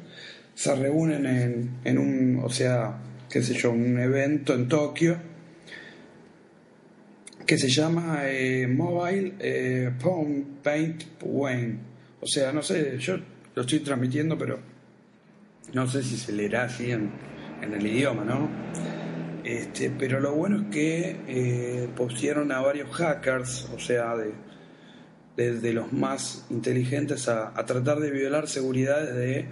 se 0.55 0.75
reúnen 0.75 1.25
en, 1.25 1.71
en 1.83 1.97
un, 1.99 2.43
o 2.45 2.51
sea, 2.51 2.99
qué 3.31 3.43
sé 3.43 3.55
yo, 3.55 3.71
un 3.71 3.99
evento 3.99 4.53
en 4.53 4.69
Tokio 4.69 5.17
que 7.47 7.57
se 7.57 7.71
llama 7.71 8.25
eh, 8.25 8.67
Mobile 8.67 9.33
eh, 9.39 9.91
Paint 10.63 11.05
Wayne. 11.23 11.79
O 12.21 12.27
sea, 12.27 12.53
no 12.53 12.63
sé, 12.63 12.99
yo 12.99 13.17
lo 13.55 13.63
estoy 13.63 13.81
transmitiendo, 13.81 14.37
pero 14.37 14.77
no 15.73 15.87
sé 15.87 16.03
si 16.03 16.17
se 16.17 16.33
leerá 16.33 16.65
así 16.65 16.91
en, 16.91 17.11
el 17.63 17.87
idioma, 17.87 18.25
¿no? 18.25 18.49
Este, 19.45 19.91
pero 19.91 20.21
lo 20.21 20.35
bueno 20.35 20.63
es 20.63 20.67
que 20.71 21.17
eh, 21.27 21.89
pusieron 21.97 22.53
a 22.53 22.61
varios 22.61 22.91
hackers, 22.91 23.69
o 23.75 23.79
sea, 23.79 24.15
de, 24.17 25.73
los 25.73 25.93
más 25.93 26.47
inteligentes 26.51 27.29
a, 27.29 27.53
a, 27.59 27.65
tratar 27.65 28.01
de 28.01 28.11
violar 28.11 28.49
seguridades 28.49 29.15
de 29.15 29.47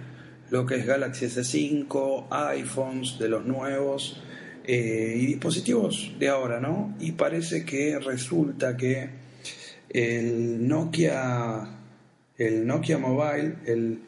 lo 0.49 0.65
que 0.65 0.75
es 0.75 0.85
Galaxy 0.85 1.25
S5, 1.25 2.27
iPhones, 2.29 3.19
de 3.19 3.29
los 3.29 3.45
nuevos, 3.45 4.21
eh, 4.69 5.13
y 5.15 5.25
dispositivos 5.27 6.11
de 6.19 6.27
ahora, 6.27 6.59
¿no? 6.59 6.93
Y 6.99 7.13
parece 7.13 7.63
que 7.63 7.97
resulta 7.99 8.75
que 8.75 9.09
el 9.89 10.67
Nokia, 10.67 11.69
el 12.37 12.67
Nokia 12.67 12.97
Mobile, 12.97 13.55
el, 13.65 14.01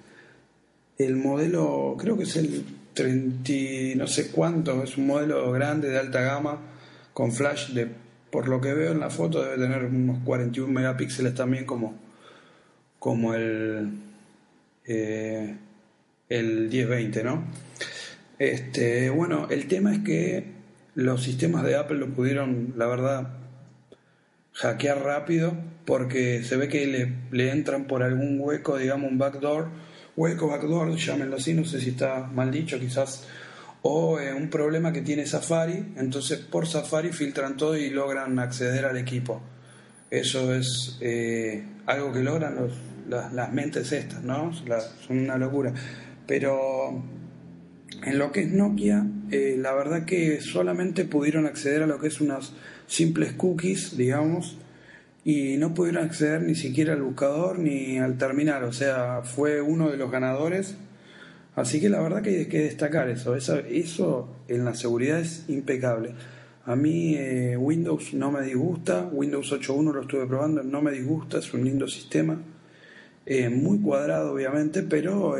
el 1.00 1.16
modelo, 1.16 1.96
creo 1.98 2.18
que 2.18 2.24
es 2.24 2.36
el 2.36 2.66
30, 2.94 3.98
no 3.98 4.06
sé 4.06 4.32
cuánto, 4.32 4.84
es 4.84 4.98
un 4.98 5.08
modelo 5.08 5.50
grande 5.52 5.90
de 5.90 5.98
alta 5.98 6.22
gama 6.22 6.60
con 7.14 7.32
flash 7.32 7.70
de, 7.70 7.88
por 8.30 8.50
lo 8.50 8.60
que 8.60 8.74
veo 8.74 8.92
en 8.92 9.00
la 9.00 9.10
foto, 9.10 9.42
debe 9.42 9.58
tener 9.58 9.86
unos 9.86 10.20
41 10.26 10.72
megapíxeles 10.72 11.34
también 11.34 11.66
como, 11.66 11.98
como 13.00 13.34
el, 13.34 13.92
eh, 14.86 15.56
el 16.28 16.68
1020, 16.68 17.24
¿no? 17.24 17.46
Este, 18.38 19.10
bueno, 19.10 19.48
el 19.50 19.68
tema 19.68 19.94
es 19.94 20.00
que 20.00 20.52
los 20.96 21.24
sistemas 21.24 21.64
de 21.64 21.78
Apple 21.78 21.98
lo 21.98 22.10
pudieron, 22.10 22.74
la 22.76 22.88
verdad, 22.88 23.30
hackear 24.52 25.02
rápido 25.02 25.54
porque 25.86 26.44
se 26.44 26.58
ve 26.58 26.68
que 26.68 26.86
le, 26.88 27.14
le 27.32 27.52
entran 27.52 27.86
por 27.86 28.04
algún 28.04 28.38
hueco, 28.40 28.78
digamos 28.78 29.10
un 29.10 29.18
backdoor, 29.18 29.70
hueco 30.20 30.50
backdoor, 30.50 30.98
llámenlo 30.98 31.38
así, 31.38 31.54
no 31.54 31.64
sé 31.64 31.80
si 31.80 31.92
está 31.92 32.30
mal 32.34 32.52
dicho 32.52 32.78
quizás, 32.78 33.24
o 33.84 34.20
eh, 34.20 34.34
un 34.34 34.50
problema 34.50 34.92
que 34.92 35.02
tiene 35.02 35.26
Safari, 35.26 35.94
entonces 35.96 36.40
por 36.40 36.68
Safari 36.68 37.14
filtran 37.14 37.56
todo 37.56 37.78
y 37.78 37.90
logran 37.90 38.38
acceder 38.38 38.84
al 38.84 38.98
equipo. 38.98 39.42
Eso 40.12 40.54
es 40.54 40.98
eh, 41.00 41.64
algo 41.86 42.12
que 42.12 42.22
logran 42.22 42.58
las, 43.08 43.54
mentes 43.54 43.94
estas, 43.94 44.22
¿no? 44.22 44.52
son 44.54 45.20
una 45.20 45.38
locura. 45.38 45.74
Pero 46.28 47.02
en 48.04 48.20
lo 48.20 48.34
que 48.34 48.42
es 48.42 48.52
Nokia, 48.52 49.06
eh, 49.32 49.56
la 49.58 49.74
verdad 49.74 50.04
que 50.04 50.42
solamente 50.42 51.06
pudieron 51.06 51.46
acceder 51.46 51.84
a 51.84 51.88
lo 51.88 51.98
que 51.98 52.08
es 52.08 52.20
unas 52.20 52.52
simples 52.88 53.32
cookies, 53.34 53.96
digamos, 53.96 54.58
y 55.30 55.58
no 55.58 55.76
pudieron 55.76 56.06
acceder 56.06 56.42
ni 56.42 56.56
siquiera 56.56 56.94
al 56.94 57.04
buscador 57.04 57.60
ni 57.60 58.00
al 58.00 58.18
terminal, 58.18 58.64
o 58.64 58.74
sea, 58.74 59.22
fue 59.22 59.62
uno 59.62 59.92
de 59.92 59.98
los 59.98 60.10
ganadores. 60.10 60.76
Así 61.56 61.80
que 61.80 61.88
la 61.88 62.02
verdad 62.02 62.24
que 62.24 62.32
hay 62.32 62.46
que 62.48 62.62
destacar 62.62 63.10
eso, 63.10 63.36
eso, 63.36 64.36
en 64.48 64.66
la 64.66 64.74
seguridad 64.74 65.20
es 65.20 65.46
impecable. 65.48 66.16
A 66.66 66.76
mí 66.76 67.14
eh, 67.16 67.56
Windows 67.58 68.16
no 68.16 68.32
me 68.32 68.42
disgusta, 68.42 69.08
Windows 69.12 69.52
8.1 69.54 69.94
lo 69.94 70.02
estuve 70.02 70.26
probando, 70.26 70.64
no 70.64 70.82
me 70.82 70.92
disgusta, 70.92 71.38
es 71.38 71.54
un 71.54 71.64
lindo 71.64 71.88
sistema, 71.88 72.42
eh, 73.28 73.50
muy 73.50 73.82
cuadrado 73.82 74.34
obviamente, 74.34 74.82
pero 74.82 75.38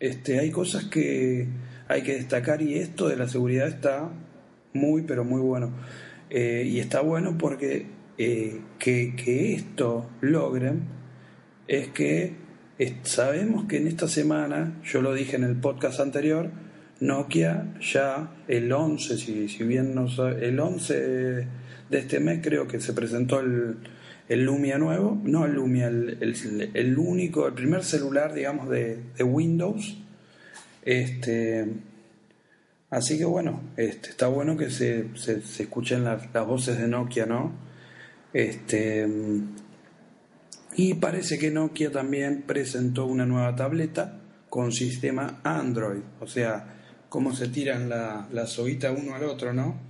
este, 0.00 0.38
hay 0.38 0.50
cosas 0.50 0.84
que 0.84 1.46
hay 1.88 2.02
que 2.02 2.14
destacar 2.14 2.62
y 2.62 2.78
esto 2.78 3.06
de 3.06 3.16
la 3.16 3.28
seguridad 3.28 3.68
está 3.68 4.08
muy, 4.72 5.02
pero 5.02 5.24
muy 5.24 5.42
bueno. 5.42 5.72
Eh, 6.30 6.64
y 6.66 6.80
está 6.80 7.02
bueno 7.02 7.36
porque 7.36 7.97
eh, 8.18 8.60
que, 8.78 9.54
esto 9.54 10.10
logren 10.20 10.82
es 11.66 11.88
que 11.88 12.34
sabemos 13.02 13.66
que 13.66 13.76
en 13.76 13.86
esta 13.86 14.08
semana, 14.08 14.80
yo 14.84 15.02
lo 15.02 15.14
dije 15.14 15.36
en 15.36 15.44
el 15.44 15.56
podcast 15.56 16.00
anterior, 16.00 16.50
Nokia 17.00 17.74
ya 17.80 18.34
el 18.48 18.72
11, 18.72 19.18
si, 19.18 19.48
si 19.48 19.64
bien 19.64 19.94
no 19.94 20.08
el 20.28 20.58
11 20.58 20.94
de 20.94 21.46
este 21.98 22.20
mes 22.20 22.40
creo 22.42 22.66
que 22.66 22.80
se 22.80 22.92
presentó 22.92 23.40
el, 23.40 23.76
el 24.28 24.44
Lumia 24.44 24.78
nuevo, 24.78 25.18
no 25.24 25.46
el 25.46 25.54
Lumia, 25.54 25.88
el, 25.88 26.70
el, 26.74 26.98
único, 26.98 27.46
el 27.46 27.54
primer 27.54 27.84
celular, 27.84 28.34
digamos, 28.34 28.68
de, 28.68 28.98
de, 29.16 29.24
Windows. 29.24 29.96
Este, 30.82 31.66
así 32.90 33.16
que 33.16 33.24
bueno, 33.24 33.62
este, 33.76 34.10
está 34.10 34.28
bueno 34.28 34.56
que 34.56 34.70
se, 34.70 35.06
se, 35.16 35.40
escuchen 35.62 36.04
las, 36.04 36.32
las, 36.34 36.46
voces 36.46 36.78
de 36.78 36.88
Nokia, 36.88 37.26
¿no? 37.26 37.67
Este, 38.32 39.06
y 40.76 40.94
parece 40.94 41.38
que 41.38 41.50
Nokia 41.50 41.90
también 41.90 42.42
presentó 42.42 43.06
una 43.06 43.26
nueva 43.26 43.56
tableta 43.56 44.20
con 44.48 44.72
sistema 44.72 45.40
Android, 45.42 46.02
o 46.20 46.26
sea, 46.26 46.74
cómo 47.08 47.34
se 47.34 47.48
tiran 47.48 47.88
la, 47.88 48.28
la 48.32 48.46
uno 48.96 49.14
al 49.14 49.24
otro, 49.24 49.52
¿no? 49.52 49.80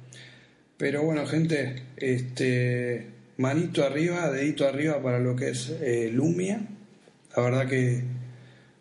Pero 0.76 1.02
bueno, 1.02 1.26
gente, 1.26 1.82
este 1.96 3.08
manito 3.36 3.84
arriba, 3.84 4.30
dedito 4.30 4.66
arriba 4.66 5.02
para 5.02 5.18
lo 5.18 5.34
que 5.34 5.50
es 5.50 5.70
eh, 5.80 6.10
Lumia. 6.12 6.60
La 7.36 7.42
verdad 7.42 7.68
que 7.68 8.02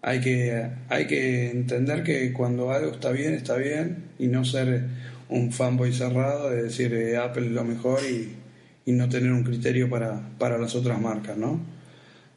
hay, 0.02 0.22
que 0.22 0.70
hay 0.90 1.08
que 1.08 1.50
entender 1.50 2.04
que 2.04 2.32
cuando 2.34 2.72
algo 2.72 2.92
está 2.92 3.12
bien, 3.12 3.34
está 3.34 3.58
bien 3.58 4.06
y 4.20 4.28
no 4.28 4.46
ser 4.46 4.84
un 5.30 5.52
fanboy 5.52 5.92
cerrado 5.92 6.50
de 6.50 6.64
decir 6.64 6.94
eh, 6.94 7.18
Apple 7.18 7.48
es 7.48 7.52
lo 7.52 7.64
mejor 7.64 8.00
y, 8.04 8.36
y, 8.88 8.94
no 8.94 9.08
tener 9.10 9.32
un 9.32 9.44
criterio 9.44 9.90
para, 9.90 10.32
para 10.40 10.58
las 10.58 10.74
otras 10.74 11.00
marcas, 11.00 11.38
¿no? 11.38 11.60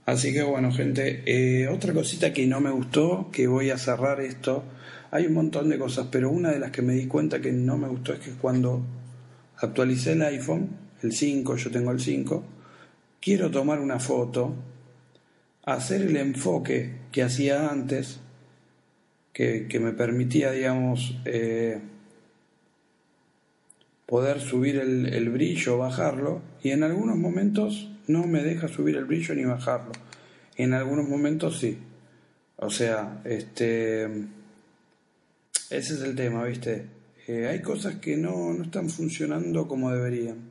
Así 0.04 0.32
que 0.32 0.42
bueno, 0.42 0.72
gente, 0.72 1.22
eh, 1.24 1.68
otra 1.68 1.92
cosita 1.92 2.32
que 2.32 2.46
no 2.46 2.60
me 2.60 2.70
gustó, 2.70 3.30
que 3.32 3.46
voy 3.46 3.70
a 3.70 3.78
cerrar 3.78 4.20
esto, 4.20 4.64
hay 5.12 5.26
un 5.26 5.34
montón 5.34 5.68
de 5.68 5.78
cosas, 5.78 6.08
pero 6.10 6.30
una 6.30 6.50
de 6.50 6.58
las 6.58 6.70
que 6.70 6.82
me 6.82 6.94
di 6.94 7.06
cuenta 7.06 7.40
que 7.40 7.52
no 7.52 7.78
me 7.78 7.88
gustó 7.88 8.12
es 8.12 8.20
que 8.20 8.32
cuando 8.32 8.82
actualicé 9.56 10.12
el 10.12 10.22
iPhone, 10.22 10.70
el 11.02 11.12
5, 11.12 11.56
yo 11.56 11.70
tengo 11.70 11.92
el 11.92 12.00
5, 12.00 12.44
quiero 13.20 13.50
tomar 13.50 13.80
una 13.80 13.98
foto, 14.00 14.54
hacer 15.64 16.02
el 16.02 16.16
enfoque 16.16 16.94
que 17.12 17.22
hacía 17.22 17.70
antes, 17.70 18.20
que, 19.32 19.80
me 19.80 19.92
permitía, 19.92 20.50
digamos, 20.50 21.18
eh, 21.24 21.80
poder 24.10 24.40
subir 24.40 24.76
el, 24.76 25.30
brillo, 25.30 25.78
bajarlo, 25.78 26.42
y 26.64 26.70
en 26.70 26.82
algunos 26.82 27.16
momentos 27.16 27.88
no 28.08 28.26
me 28.26 28.42
deja 28.42 28.66
subir 28.66 28.96
el 28.96 29.04
brillo 29.04 29.36
ni 29.36 29.44
bajarlo. 29.44 29.92
En 30.56 30.74
algunos 30.74 31.08
momentos 31.08 31.60
sí. 31.60 31.78
O 32.56 32.70
sea, 32.70 33.22
este 33.24 34.04
ese 35.70 35.94
es 35.94 36.02
el 36.02 36.16
tema, 36.16 36.42
¿viste? 36.42 36.86
Eh, 37.28 37.46
hay 37.46 37.62
cosas 37.62 37.96
que 37.96 38.16
no, 38.16 38.52
no 38.52 38.64
están 38.64 38.90
funcionando 38.90 39.68
como 39.68 39.92
deberían. 39.92 40.50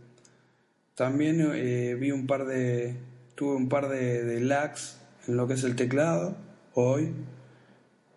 También 0.96 1.46
eh, 1.54 1.98
vi 2.00 2.12
un 2.12 2.28
par 2.28 2.46
de, 2.46 2.96
tuve 3.36 3.58
un 3.58 3.68
par 3.68 3.90
de, 3.90 4.24
de 4.24 4.40
lags 4.40 5.02
en 5.28 5.36
lo 5.36 5.50
que 5.50 5.56
es 5.56 5.66
el 5.66 5.76
teclado 5.76 6.38
hoy, 6.76 7.12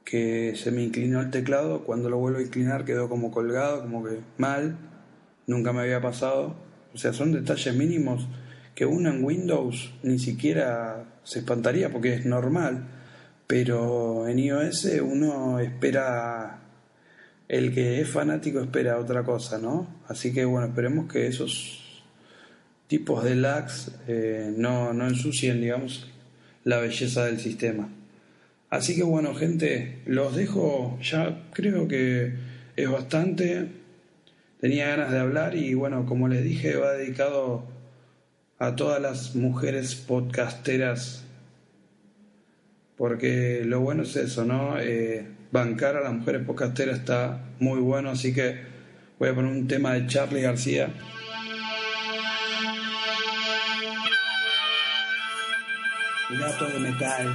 que 0.04 0.54
se 0.54 0.70
me 0.70 0.84
inclinó 0.84 1.20
el 1.20 1.32
teclado, 1.32 1.82
cuando 1.82 2.08
lo 2.08 2.18
vuelvo 2.18 2.38
a 2.38 2.42
inclinar 2.42 2.84
quedó 2.84 3.08
como 3.08 3.32
colgado, 3.32 3.82
como 3.82 4.04
que 4.04 4.20
mal, 4.38 4.78
nunca 5.52 5.72
me 5.72 5.82
había 5.82 6.00
pasado. 6.00 6.56
O 6.94 6.98
sea, 6.98 7.12
son 7.12 7.32
detalles 7.32 7.74
mínimos 7.76 8.26
que 8.74 8.86
uno 8.86 9.10
en 9.10 9.22
Windows 9.22 9.92
ni 10.02 10.18
siquiera 10.18 11.04
se 11.22 11.40
espantaría 11.40 11.90
porque 11.90 12.14
es 12.14 12.26
normal, 12.26 12.88
pero 13.46 14.26
en 14.28 14.38
iOS 14.38 14.86
uno 15.02 15.60
espera, 15.60 16.60
el 17.48 17.72
que 17.72 18.00
es 18.00 18.08
fanático 18.08 18.60
espera 18.60 18.98
otra 18.98 19.22
cosa, 19.24 19.58
¿no? 19.58 20.02
Así 20.08 20.32
que 20.32 20.44
bueno, 20.44 20.66
esperemos 20.66 21.10
que 21.10 21.26
esos 21.26 22.02
tipos 22.86 23.24
de 23.24 23.34
lags 23.34 23.92
eh, 24.08 24.52
no, 24.56 24.92
no 24.92 25.06
ensucien, 25.06 25.60
digamos, 25.60 26.10
la 26.64 26.78
belleza 26.78 27.26
del 27.26 27.40
sistema. 27.40 27.88
Así 28.70 28.96
que 28.96 29.02
bueno, 29.02 29.34
gente, 29.34 30.00
los 30.06 30.34
dejo, 30.34 30.98
ya 31.02 31.44
creo 31.52 31.86
que 31.88 32.32
es 32.74 32.90
bastante. 32.90 33.81
Tenía 34.62 34.86
ganas 34.86 35.10
de 35.10 35.18
hablar 35.18 35.56
y 35.56 35.74
bueno, 35.74 36.06
como 36.06 36.28
les 36.28 36.44
dije, 36.44 36.76
va 36.76 36.92
dedicado 36.92 37.64
a 38.60 38.76
todas 38.76 39.02
las 39.02 39.34
mujeres 39.34 39.96
podcasteras, 39.96 41.24
porque 42.96 43.64
lo 43.64 43.80
bueno 43.80 44.04
es 44.04 44.14
eso, 44.14 44.44
¿no? 44.44 44.78
Eh, 44.78 45.26
bancar 45.50 45.96
a 45.96 46.00
las 46.02 46.12
mujeres 46.12 46.46
podcasteras 46.46 47.00
está 47.00 47.40
muy 47.58 47.80
bueno, 47.80 48.10
así 48.10 48.32
que 48.32 48.60
voy 49.18 49.30
a 49.30 49.34
poner 49.34 49.50
un 49.50 49.66
tema 49.66 49.94
de 49.94 50.06
Charlie 50.06 50.42
García. 50.42 50.94
Gato 56.38 56.66
de 56.68 56.78
metal. 56.78 57.34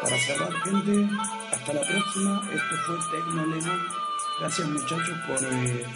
Para 0.00 0.18
cerrar, 0.18 0.52
gente, 0.62 1.14
hasta 1.52 1.74
la 1.74 1.80
próxima. 1.82 2.50
Esto 2.54 2.76
fue 2.86 2.96
Tecno. 3.10 4.03
Gracias, 4.40 4.68
muchachos, 4.68 5.18
por 5.28 5.38
eh, 5.44 5.86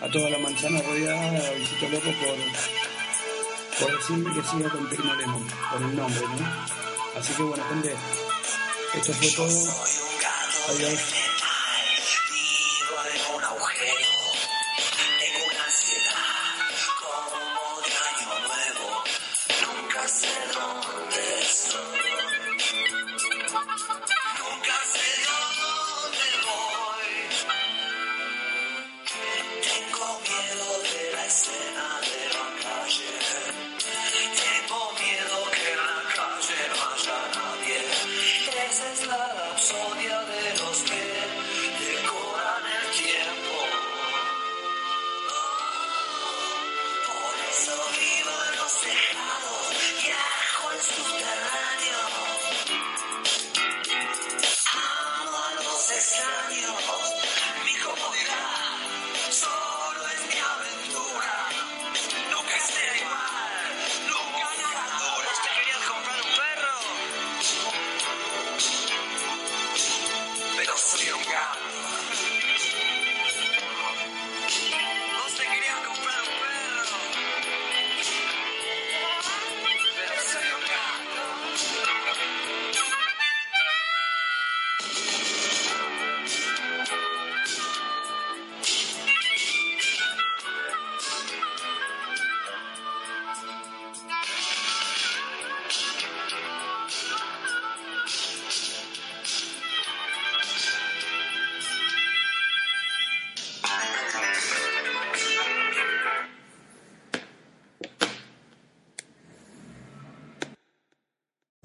a 0.00 0.08
toda 0.08 0.30
la 0.30 0.38
manzana 0.38 0.80
rodeada, 0.82 1.48
a 1.48 1.50
Visito 1.52 1.88
Loco, 1.88 2.10
por, 2.20 3.86
por 3.86 3.98
decirme 3.98 4.34
que 4.34 4.48
siga 4.48 4.70
con 4.70 4.88
Tecno 4.88 5.14
Lemon, 5.16 5.46
por 5.72 5.82
el 5.82 5.96
nombre, 5.96 6.20
¿no? 6.20 7.18
Así 7.18 7.34
que, 7.34 7.42
bueno, 7.42 7.64
gente, 7.70 7.96
esto 8.94 9.12
fue 9.14 9.30
todo. 9.32 9.74
Adiós. 10.68 11.27